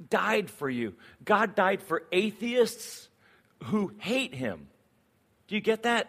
died 0.09 0.51
for 0.51 0.69
you. 0.69 0.95
God 1.25 1.55
died 1.55 1.83
for 1.83 2.05
atheists 2.13 3.09
who 3.65 3.93
hate 3.99 4.35
him. 4.35 4.69
Do 5.51 5.57
you 5.57 5.61
get 5.61 5.83
that? 5.83 6.09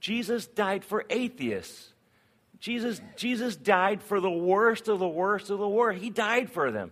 Jesus 0.00 0.46
died 0.46 0.82
for 0.82 1.04
atheists. 1.10 1.92
Jesus, 2.58 3.02
Jesus 3.16 3.54
died 3.54 4.02
for 4.02 4.18
the 4.18 4.30
worst 4.30 4.88
of 4.88 4.98
the 4.98 5.06
worst 5.06 5.50
of 5.50 5.58
the 5.58 5.68
worst. 5.68 6.00
He 6.00 6.08
died 6.08 6.50
for 6.50 6.70
them. 6.70 6.90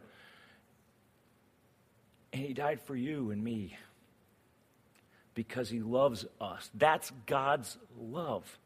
And 2.35 2.43
he 2.43 2.53
died 2.53 2.83
for 2.83 2.95
you 2.95 3.31
and 3.31 3.43
me 3.43 3.79
because 5.33 5.71
he 5.71 5.81
loves 5.81 6.27
us. 6.39 6.71
That's 6.75 7.11
God's 7.25 7.79
love. 7.99 8.59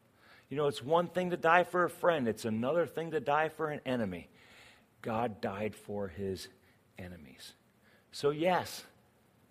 You 0.49 0.57
know, 0.57 0.67
it's 0.67 0.83
one 0.83 1.07
thing 1.07 1.29
to 1.29 1.37
die 1.37 1.63
for 1.63 1.85
a 1.85 1.89
friend, 1.89 2.27
it's 2.27 2.43
another 2.43 2.85
thing 2.85 3.11
to 3.11 3.21
die 3.21 3.47
for 3.47 3.69
an 3.69 3.79
enemy. 3.85 4.27
God 5.01 5.39
died 5.39 5.73
for 5.73 6.09
his 6.09 6.49
enemies. 6.97 7.53
So, 8.11 8.31
yes, 8.31 8.83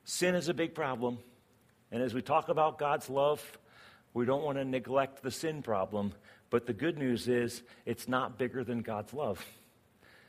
sin 0.04 0.34
is 0.34 0.50
a 0.50 0.54
big 0.54 0.74
problem. 0.74 1.16
And 1.90 2.02
as 2.02 2.14
we 2.14 2.22
talk 2.22 2.48
about 2.48 2.78
God's 2.78 3.08
love, 3.08 3.42
we 4.14 4.24
don't 4.24 4.42
want 4.42 4.58
to 4.58 4.64
neglect 4.64 5.22
the 5.22 5.30
sin 5.30 5.62
problem. 5.62 6.12
But 6.50 6.66
the 6.66 6.72
good 6.72 6.98
news 6.98 7.28
is 7.28 7.62
it's 7.86 8.08
not 8.08 8.38
bigger 8.38 8.64
than 8.64 8.82
God's 8.82 9.12
love. 9.12 9.44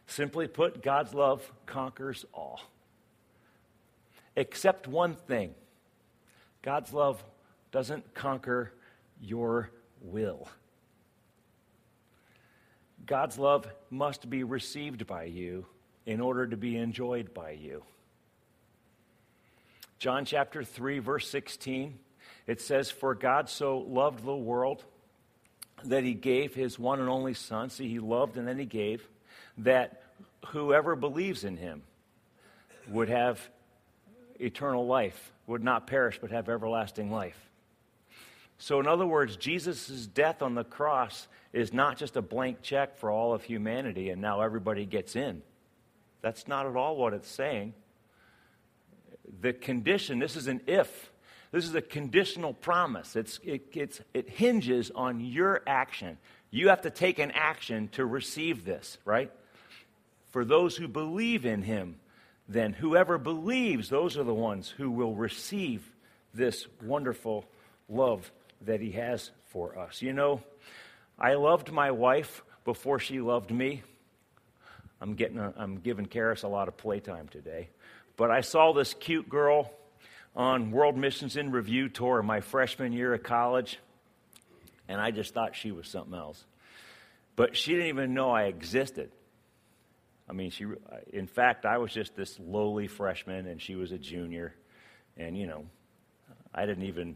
Simply 0.07 0.47
put, 0.47 0.81
God's 0.81 1.13
love 1.13 1.49
conquers 1.65 2.25
all. 2.33 2.61
Except 4.35 4.87
one 4.87 5.15
thing 5.15 5.53
God's 6.61 6.93
love 6.93 7.23
doesn't 7.71 8.13
conquer 8.13 8.73
your 9.21 9.69
will. 10.01 10.47
God's 13.05 13.37
love 13.37 13.67
must 13.89 14.29
be 14.29 14.43
received 14.43 15.07
by 15.07 15.23
you 15.25 15.65
in 16.05 16.21
order 16.21 16.47
to 16.47 16.57
be 16.57 16.77
enjoyed 16.77 17.33
by 17.33 17.51
you. 17.51 17.83
John 19.99 20.23
chapter 20.23 20.63
3, 20.63 20.99
verse 20.99 21.29
16, 21.29 21.99
it 22.47 22.61
says, 22.61 22.89
For 22.89 23.13
God 23.13 23.49
so 23.49 23.79
loved 23.79 24.23
the 24.23 24.35
world 24.35 24.85
that 25.83 26.05
he 26.05 26.13
gave 26.13 26.55
his 26.55 26.79
one 26.79 27.01
and 27.01 27.09
only 27.09 27.33
Son. 27.33 27.69
See, 27.69 27.89
he 27.89 27.99
loved 27.99 28.37
and 28.37 28.47
then 28.47 28.57
he 28.57 28.65
gave, 28.65 29.05
that 29.57 30.01
whoever 30.47 30.95
believes 30.95 31.43
in 31.43 31.57
him 31.57 31.83
would 32.87 33.09
have 33.09 33.39
eternal 34.39 34.87
life, 34.87 35.33
would 35.47 35.63
not 35.63 35.85
perish, 35.85 36.17
but 36.21 36.31
have 36.31 36.47
everlasting 36.47 37.11
life. 37.11 37.37
So, 38.57 38.79
in 38.79 38.87
other 38.87 39.05
words, 39.05 39.35
Jesus' 39.35 40.07
death 40.07 40.41
on 40.41 40.55
the 40.55 40.63
cross 40.63 41.27
is 41.51 41.73
not 41.73 41.97
just 41.97 42.15
a 42.15 42.21
blank 42.21 42.61
check 42.61 42.97
for 42.97 43.11
all 43.11 43.33
of 43.33 43.43
humanity 43.43 44.09
and 44.11 44.21
now 44.21 44.41
everybody 44.41 44.85
gets 44.85 45.17
in. 45.17 45.41
That's 46.21 46.47
not 46.47 46.65
at 46.65 46.75
all 46.77 46.95
what 46.95 47.13
it's 47.13 47.29
saying. 47.29 47.73
The 49.41 49.53
condition, 49.53 50.19
this 50.19 50.35
is 50.35 50.47
an 50.47 50.61
if. 50.67 51.11
This 51.51 51.65
is 51.65 51.73
a 51.73 51.81
conditional 51.81 52.53
promise. 52.53 53.15
It's, 53.15 53.39
it, 53.43 53.67
it's, 53.73 54.01
it 54.13 54.29
hinges 54.29 54.91
on 54.93 55.19
your 55.19 55.61
action. 55.65 56.17
You 56.51 56.69
have 56.69 56.81
to 56.81 56.89
take 56.89 57.19
an 57.19 57.31
action 57.31 57.89
to 57.93 58.05
receive 58.05 58.65
this, 58.65 58.97
right? 59.05 59.31
For 60.31 60.45
those 60.45 60.75
who 60.75 60.87
believe 60.87 61.45
in 61.45 61.63
him, 61.63 61.99
then 62.47 62.73
whoever 62.73 63.17
believes, 63.17 63.89
those 63.89 64.17
are 64.17 64.23
the 64.23 64.33
ones 64.33 64.69
who 64.69 64.91
will 64.91 65.15
receive 65.15 65.83
this 66.33 66.67
wonderful 66.83 67.45
love 67.87 68.31
that 68.61 68.81
he 68.81 68.91
has 68.91 69.31
for 69.47 69.77
us. 69.77 70.01
You 70.01 70.13
know, 70.13 70.41
I 71.17 71.33
loved 71.33 71.71
my 71.71 71.91
wife 71.91 72.43
before 72.65 72.99
she 72.99 73.21
loved 73.21 73.51
me. 73.51 73.83
I'm 75.01 75.15
getting 75.15 75.37
a, 75.37 75.53
I'm 75.57 75.77
giving 75.77 76.05
Karis 76.05 76.43
a 76.43 76.47
lot 76.47 76.67
of 76.67 76.77
playtime 76.77 77.27
today. 77.29 77.69
But 78.19 78.31
I 78.31 78.41
saw 78.41 78.73
this 78.73 78.93
cute 78.93 79.29
girl 79.29 79.71
on 80.35 80.71
World 80.71 80.97
Missions 80.97 81.37
in 81.37 81.51
Review 81.51 81.87
tour 81.87 82.21
my 82.21 82.41
freshman 82.41 82.91
year 82.91 83.13
of 83.13 83.23
college, 83.23 83.79
and 84.89 84.99
I 84.99 85.11
just 85.11 85.33
thought 85.33 85.55
she 85.55 85.71
was 85.71 85.87
something 85.87 86.13
else. 86.13 86.43
But 87.37 87.55
she 87.55 87.71
didn't 87.71 87.87
even 87.87 88.13
know 88.13 88.29
I 88.29 88.43
existed. 88.43 89.09
I 90.29 90.33
mean, 90.33 90.51
she, 90.51 90.65
in 91.13 91.27
fact, 91.27 91.65
I 91.65 91.77
was 91.77 91.93
just 91.93 92.13
this 92.17 92.37
lowly 92.41 92.87
freshman, 92.87 93.47
and 93.47 93.61
she 93.61 93.75
was 93.75 93.93
a 93.93 93.97
junior. 93.97 94.53
And, 95.15 95.37
you 95.37 95.47
know, 95.47 95.67
I 96.53 96.65
didn't 96.65 96.83
even, 96.83 97.15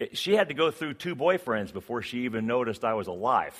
it, 0.00 0.18
she 0.18 0.34
had 0.34 0.48
to 0.48 0.54
go 0.54 0.72
through 0.72 0.94
two 0.94 1.14
boyfriends 1.14 1.72
before 1.72 2.02
she 2.02 2.24
even 2.24 2.48
noticed 2.48 2.84
I 2.84 2.94
was 2.94 3.06
alive. 3.06 3.54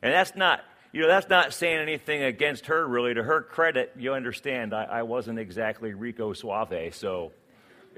And 0.00 0.14
that's 0.14 0.34
not, 0.34 0.60
you 0.96 1.02
know, 1.02 1.08
that's 1.08 1.28
not 1.28 1.52
saying 1.52 1.76
anything 1.76 2.22
against 2.22 2.68
her, 2.68 2.86
really. 2.88 3.12
To 3.12 3.22
her 3.22 3.42
credit, 3.42 3.92
you 3.98 4.14
understand, 4.14 4.72
I, 4.72 4.84
I 4.84 5.02
wasn't 5.02 5.38
exactly 5.38 5.92
Rico 5.92 6.32
Suave. 6.32 6.94
So, 6.94 7.32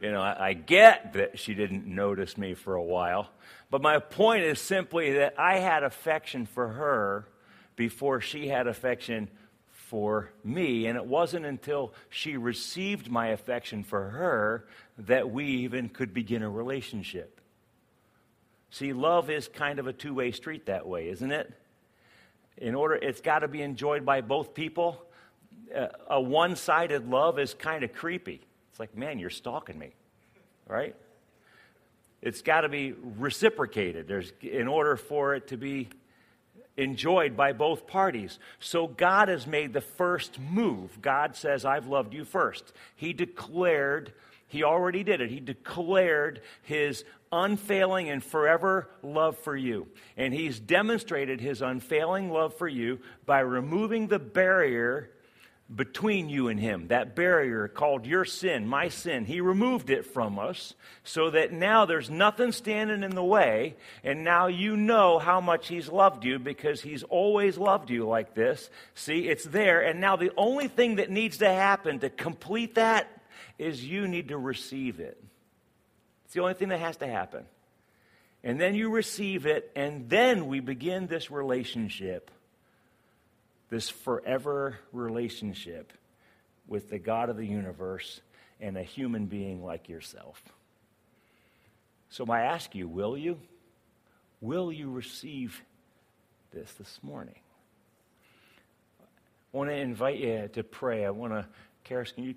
you 0.02 0.10
know, 0.10 0.20
I, 0.20 0.48
I 0.48 0.52
get 0.54 1.12
that 1.12 1.38
she 1.38 1.54
didn't 1.54 1.86
notice 1.86 2.36
me 2.36 2.54
for 2.54 2.74
a 2.74 2.82
while. 2.82 3.30
But 3.70 3.82
my 3.82 4.00
point 4.00 4.42
is 4.42 4.60
simply 4.60 5.12
that 5.12 5.38
I 5.38 5.58
had 5.58 5.84
affection 5.84 6.44
for 6.44 6.66
her 6.70 7.28
before 7.76 8.20
she 8.20 8.48
had 8.48 8.66
affection 8.66 9.28
for 9.70 10.32
me. 10.42 10.86
And 10.86 10.96
it 10.96 11.06
wasn't 11.06 11.46
until 11.46 11.94
she 12.10 12.36
received 12.36 13.08
my 13.08 13.28
affection 13.28 13.84
for 13.84 14.08
her 14.08 14.66
that 15.06 15.30
we 15.30 15.44
even 15.44 15.88
could 15.88 16.12
begin 16.12 16.42
a 16.42 16.50
relationship. 16.50 17.40
See, 18.70 18.92
love 18.92 19.30
is 19.30 19.46
kind 19.46 19.78
of 19.78 19.86
a 19.86 19.92
two 19.92 20.14
way 20.14 20.32
street 20.32 20.66
that 20.66 20.84
way, 20.84 21.08
isn't 21.10 21.30
it? 21.30 21.54
In 22.60 22.74
order, 22.74 22.96
it's 22.96 23.20
got 23.20 23.40
to 23.40 23.48
be 23.48 23.62
enjoyed 23.62 24.04
by 24.04 24.20
both 24.20 24.54
people. 24.54 25.02
Uh, 25.74 25.86
a 26.08 26.20
one 26.20 26.56
sided 26.56 27.08
love 27.08 27.38
is 27.38 27.54
kind 27.54 27.84
of 27.84 27.92
creepy. 27.92 28.40
It's 28.70 28.80
like, 28.80 28.96
man, 28.96 29.18
you're 29.18 29.30
stalking 29.30 29.78
me, 29.78 29.92
right? 30.66 30.94
It's 32.20 32.42
got 32.42 32.62
to 32.62 32.68
be 32.68 32.92
reciprocated. 32.92 34.08
There's, 34.08 34.32
in 34.42 34.66
order 34.66 34.96
for 34.96 35.34
it 35.34 35.48
to 35.48 35.56
be 35.56 35.88
enjoyed 36.76 37.36
by 37.36 37.52
both 37.52 37.86
parties. 37.86 38.38
So 38.60 38.86
God 38.86 39.28
has 39.28 39.46
made 39.46 39.72
the 39.72 39.80
first 39.80 40.38
move. 40.38 41.02
God 41.02 41.36
says, 41.36 41.64
I've 41.64 41.86
loved 41.86 42.14
you 42.14 42.24
first. 42.24 42.72
He 42.94 43.12
declared, 43.12 44.12
He 44.48 44.64
already 44.64 45.04
did 45.04 45.20
it. 45.20 45.30
He 45.30 45.40
declared 45.40 46.40
His 46.62 47.04
unfailing 47.30 48.08
and 48.08 48.24
forever 48.24 48.90
love 49.02 49.38
for 49.38 49.56
you. 49.56 49.88
And 50.16 50.34
He's 50.34 50.58
demonstrated 50.58 51.40
His 51.40 51.62
unfailing 51.62 52.30
love 52.30 52.54
for 52.56 52.68
you 52.68 53.00
by 53.26 53.40
removing 53.40 54.08
the 54.08 54.18
barrier 54.18 55.10
between 55.74 56.30
you 56.30 56.48
and 56.48 56.58
him, 56.58 56.88
that 56.88 57.14
barrier 57.14 57.68
called 57.68 58.06
your 58.06 58.24
sin, 58.24 58.66
my 58.66 58.88
sin. 58.88 59.26
He 59.26 59.42
removed 59.42 59.90
it 59.90 60.06
from 60.06 60.38
us 60.38 60.74
so 61.04 61.30
that 61.30 61.52
now 61.52 61.84
there's 61.84 62.08
nothing 62.08 62.52
standing 62.52 63.02
in 63.02 63.14
the 63.14 63.24
way, 63.24 63.76
and 64.02 64.24
now 64.24 64.46
you 64.46 64.76
know 64.76 65.18
how 65.18 65.42
much 65.42 65.68
he's 65.68 65.88
loved 65.88 66.24
you 66.24 66.38
because 66.38 66.80
he's 66.80 67.02
always 67.02 67.58
loved 67.58 67.90
you 67.90 68.06
like 68.06 68.34
this. 68.34 68.70
See, 68.94 69.28
it's 69.28 69.44
there, 69.44 69.82
and 69.82 70.00
now 70.00 70.16
the 70.16 70.32
only 70.38 70.68
thing 70.68 70.96
that 70.96 71.10
needs 71.10 71.38
to 71.38 71.48
happen 71.50 71.98
to 71.98 72.08
complete 72.08 72.76
that 72.76 73.17
is 73.58 73.84
you 73.84 74.08
need 74.08 74.28
to 74.28 74.38
receive 74.38 75.00
it. 75.00 75.22
It's 76.24 76.34
the 76.34 76.40
only 76.40 76.54
thing 76.54 76.68
that 76.68 76.80
has 76.80 76.96
to 76.98 77.06
happen. 77.06 77.44
And 78.44 78.60
then 78.60 78.74
you 78.74 78.90
receive 78.90 79.46
it, 79.46 79.72
and 79.74 80.08
then 80.08 80.46
we 80.46 80.60
begin 80.60 81.06
this 81.06 81.30
relationship 81.30 82.30
this 83.70 83.88
forever 83.88 84.78
relationship 84.92 85.92
with 86.66 86.90
the 86.90 86.98
God 86.98 87.28
of 87.28 87.36
the 87.36 87.46
universe 87.46 88.20
and 88.60 88.76
a 88.76 88.82
human 88.82 89.26
being 89.26 89.64
like 89.64 89.88
yourself. 89.88 90.42
So 92.10 92.24
I 92.26 92.42
ask 92.42 92.74
you, 92.74 92.88
will 92.88 93.16
you? 93.16 93.38
Will 94.40 94.72
you 94.72 94.90
receive 94.90 95.62
this 96.52 96.72
this 96.74 96.98
morning? 97.02 97.34
I 99.00 99.56
want 99.56 99.70
to 99.70 99.76
invite 99.76 100.18
you 100.18 100.48
to 100.54 100.62
pray. 100.62 101.04
I 101.04 101.10
want 101.10 101.32
to, 101.32 101.46
Karis, 101.86 102.14
can 102.14 102.24
you 102.24 102.34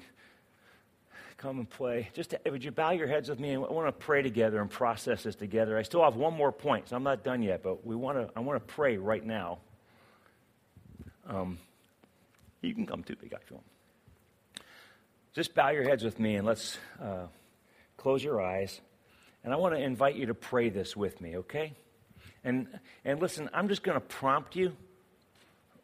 come 1.42 1.58
and 1.58 1.70
play? 1.70 2.10
Just 2.14 2.32
to, 2.32 2.40
would 2.46 2.64
you 2.64 2.72
bow 2.72 2.92
your 2.92 3.08
heads 3.08 3.28
with 3.28 3.40
me? 3.40 3.56
I 3.56 3.58
want 3.58 3.88
to 3.88 3.92
pray 3.92 4.22
together 4.22 4.62
and 4.62 4.70
process 4.70 5.24
this 5.24 5.36
together. 5.36 5.78
I 5.78 5.82
still 5.82 6.04
have 6.04 6.16
one 6.16 6.36
more 6.36 6.52
point, 6.52 6.90
so 6.90 6.96
I'm 6.96 7.04
not 7.04 7.24
done 7.24 7.42
yet, 7.42 7.64
but 7.64 7.86
we 7.86 7.96
want 7.96 8.18
to, 8.18 8.30
I 8.36 8.42
want 8.42 8.66
to 8.66 8.74
pray 8.74 8.98
right 8.98 9.26
now. 9.26 9.58
Um, 11.28 11.58
you 12.62 12.76
can 12.76 12.86
come 12.86 13.04
too, 13.04 13.16
big 13.16 13.34
if 13.34 13.50
you 13.50 13.56
want. 13.56 13.66
Just 15.34 15.56
bow 15.56 15.70
your 15.70 15.84
heads 15.84 16.04
with 16.04 16.20
me 16.20 16.36
and 16.36 16.46
let's 16.46 16.78
uh, 17.02 17.26
close 17.98 18.24
your 18.24 18.40
eyes. 18.40 18.80
And 19.44 19.52
I 19.52 19.56
want 19.56 19.74
to 19.74 19.82
invite 19.82 20.16
you 20.16 20.28
to 20.28 20.36
pray 20.36 20.70
this 20.70 20.96
with 20.96 21.20
me, 21.22 21.38
okay? 21.38 21.74
And, 22.44 22.68
and 23.04 23.20
listen, 23.20 23.50
I'm 23.52 23.68
just 23.68 23.82
going 23.82 23.96
to 23.96 24.06
prompt 24.06 24.56
you, 24.56 24.74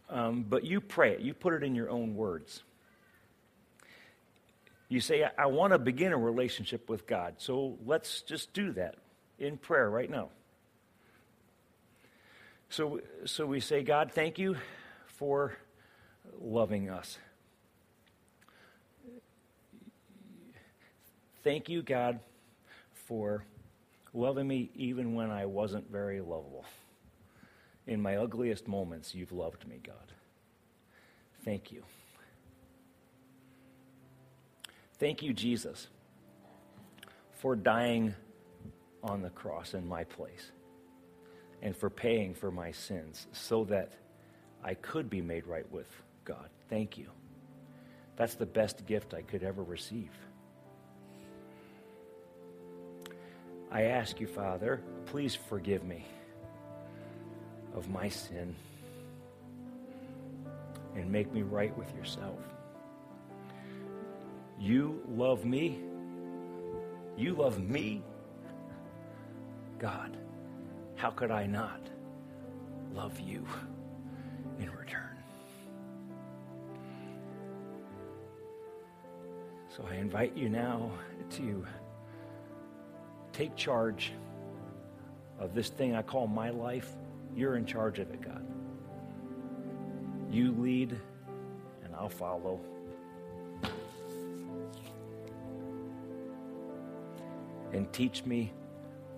um, 0.09 0.45
but 0.47 0.63
you 0.65 0.81
pray 0.81 1.13
it. 1.13 1.21
You 1.21 1.33
put 1.33 1.53
it 1.53 1.63
in 1.63 1.73
your 1.73 1.89
own 1.89 2.15
words. 2.15 2.61
You 4.89 5.01
say, 5.01 5.23
I, 5.23 5.31
I 5.37 5.45
want 5.47 5.73
to 5.73 5.79
begin 5.79 6.13
a 6.13 6.17
relationship 6.17 6.89
with 6.89 7.07
God. 7.07 7.35
So 7.37 7.77
let's 7.85 8.21
just 8.21 8.53
do 8.53 8.71
that 8.73 8.95
in 9.39 9.57
prayer 9.57 9.89
right 9.89 10.09
now. 10.09 10.29
So, 12.69 12.99
so 13.25 13.45
we 13.45 13.59
say, 13.59 13.83
God, 13.83 14.11
thank 14.11 14.37
you 14.37 14.57
for 15.05 15.57
loving 16.39 16.89
us. 16.89 17.17
Thank 21.43 21.69
you, 21.69 21.81
God, 21.81 22.19
for 23.07 23.45
loving 24.13 24.47
me 24.47 24.69
even 24.75 25.13
when 25.13 25.31
I 25.31 25.45
wasn't 25.45 25.89
very 25.89 26.19
lovable. 26.19 26.65
In 27.85 28.01
my 28.01 28.17
ugliest 28.17 28.67
moments, 28.67 29.15
you've 29.15 29.31
loved 29.31 29.65
me, 29.65 29.79
God. 29.81 29.95
Thank 31.45 31.71
you. 31.71 31.83
Thank 34.99 35.21
you, 35.21 35.33
Jesus, 35.33 35.87
for 37.33 37.55
dying 37.55 38.15
on 39.03 39.21
the 39.21 39.29
cross 39.29 39.73
in 39.73 39.87
my 39.87 40.03
place 40.03 40.51
and 41.61 41.75
for 41.75 41.89
paying 41.89 42.33
for 42.33 42.51
my 42.51 42.71
sins 42.71 43.27
so 43.31 43.63
that 43.65 43.91
I 44.63 44.73
could 44.73 45.09
be 45.09 45.21
made 45.21 45.45
right 45.45 45.69
with 45.71 45.87
God. 46.25 46.49
Thank 46.69 46.97
you. 46.97 47.09
That's 48.15 48.35
the 48.35 48.47
best 48.47 48.85
gift 48.87 49.13
I 49.13 49.21
could 49.21 49.43
ever 49.43 49.63
receive. 49.63 50.11
I 53.71 53.83
ask 53.83 54.19
you, 54.19 54.27
Father, 54.27 54.81
please 55.05 55.35
forgive 55.35 55.83
me 55.83 56.05
of 57.75 57.89
my 57.89 58.09
sin 58.09 58.55
and 60.95 61.11
make 61.11 61.31
me 61.31 61.43
right 61.43 61.77
with 61.77 61.93
yourself. 61.95 62.39
You 64.59 65.01
love 65.07 65.45
me. 65.45 65.79
You 67.15 67.33
love 67.35 67.59
me. 67.59 68.03
God, 69.79 70.17
how 70.95 71.11
could 71.11 71.31
I 71.31 71.45
not 71.45 71.81
love 72.93 73.19
you? 73.19 73.45
in 74.59 74.71
return. 74.71 75.15
So 79.69 79.85
I 79.89 79.95
invite 79.95 80.35
you 80.35 80.49
now 80.49 80.91
to 81.31 81.65
take 83.33 83.55
charge 83.55 84.13
of 85.39 85.53
this 85.53 85.69
thing 85.69 85.95
I 85.95 86.01
call 86.01 86.27
my 86.27 86.49
life. 86.49 86.95
You're 87.35 87.55
in 87.55 87.65
charge 87.65 87.99
of 87.99 88.09
it, 88.09 88.21
God. 88.21 88.45
You 90.31 90.53
lead, 90.53 90.97
and 91.83 91.95
I'll 91.95 92.09
follow. 92.09 92.59
and 97.73 97.91
teach 97.91 98.25
me 98.25 98.53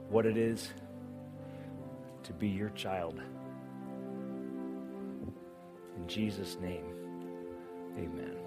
what 0.09 0.25
it 0.25 0.37
is 0.37 0.69
to 2.23 2.33
be 2.33 2.47
your 2.47 2.69
child. 2.69 3.19
In 5.97 6.07
Jesus' 6.07 6.57
name, 6.59 6.85
amen. 7.97 8.38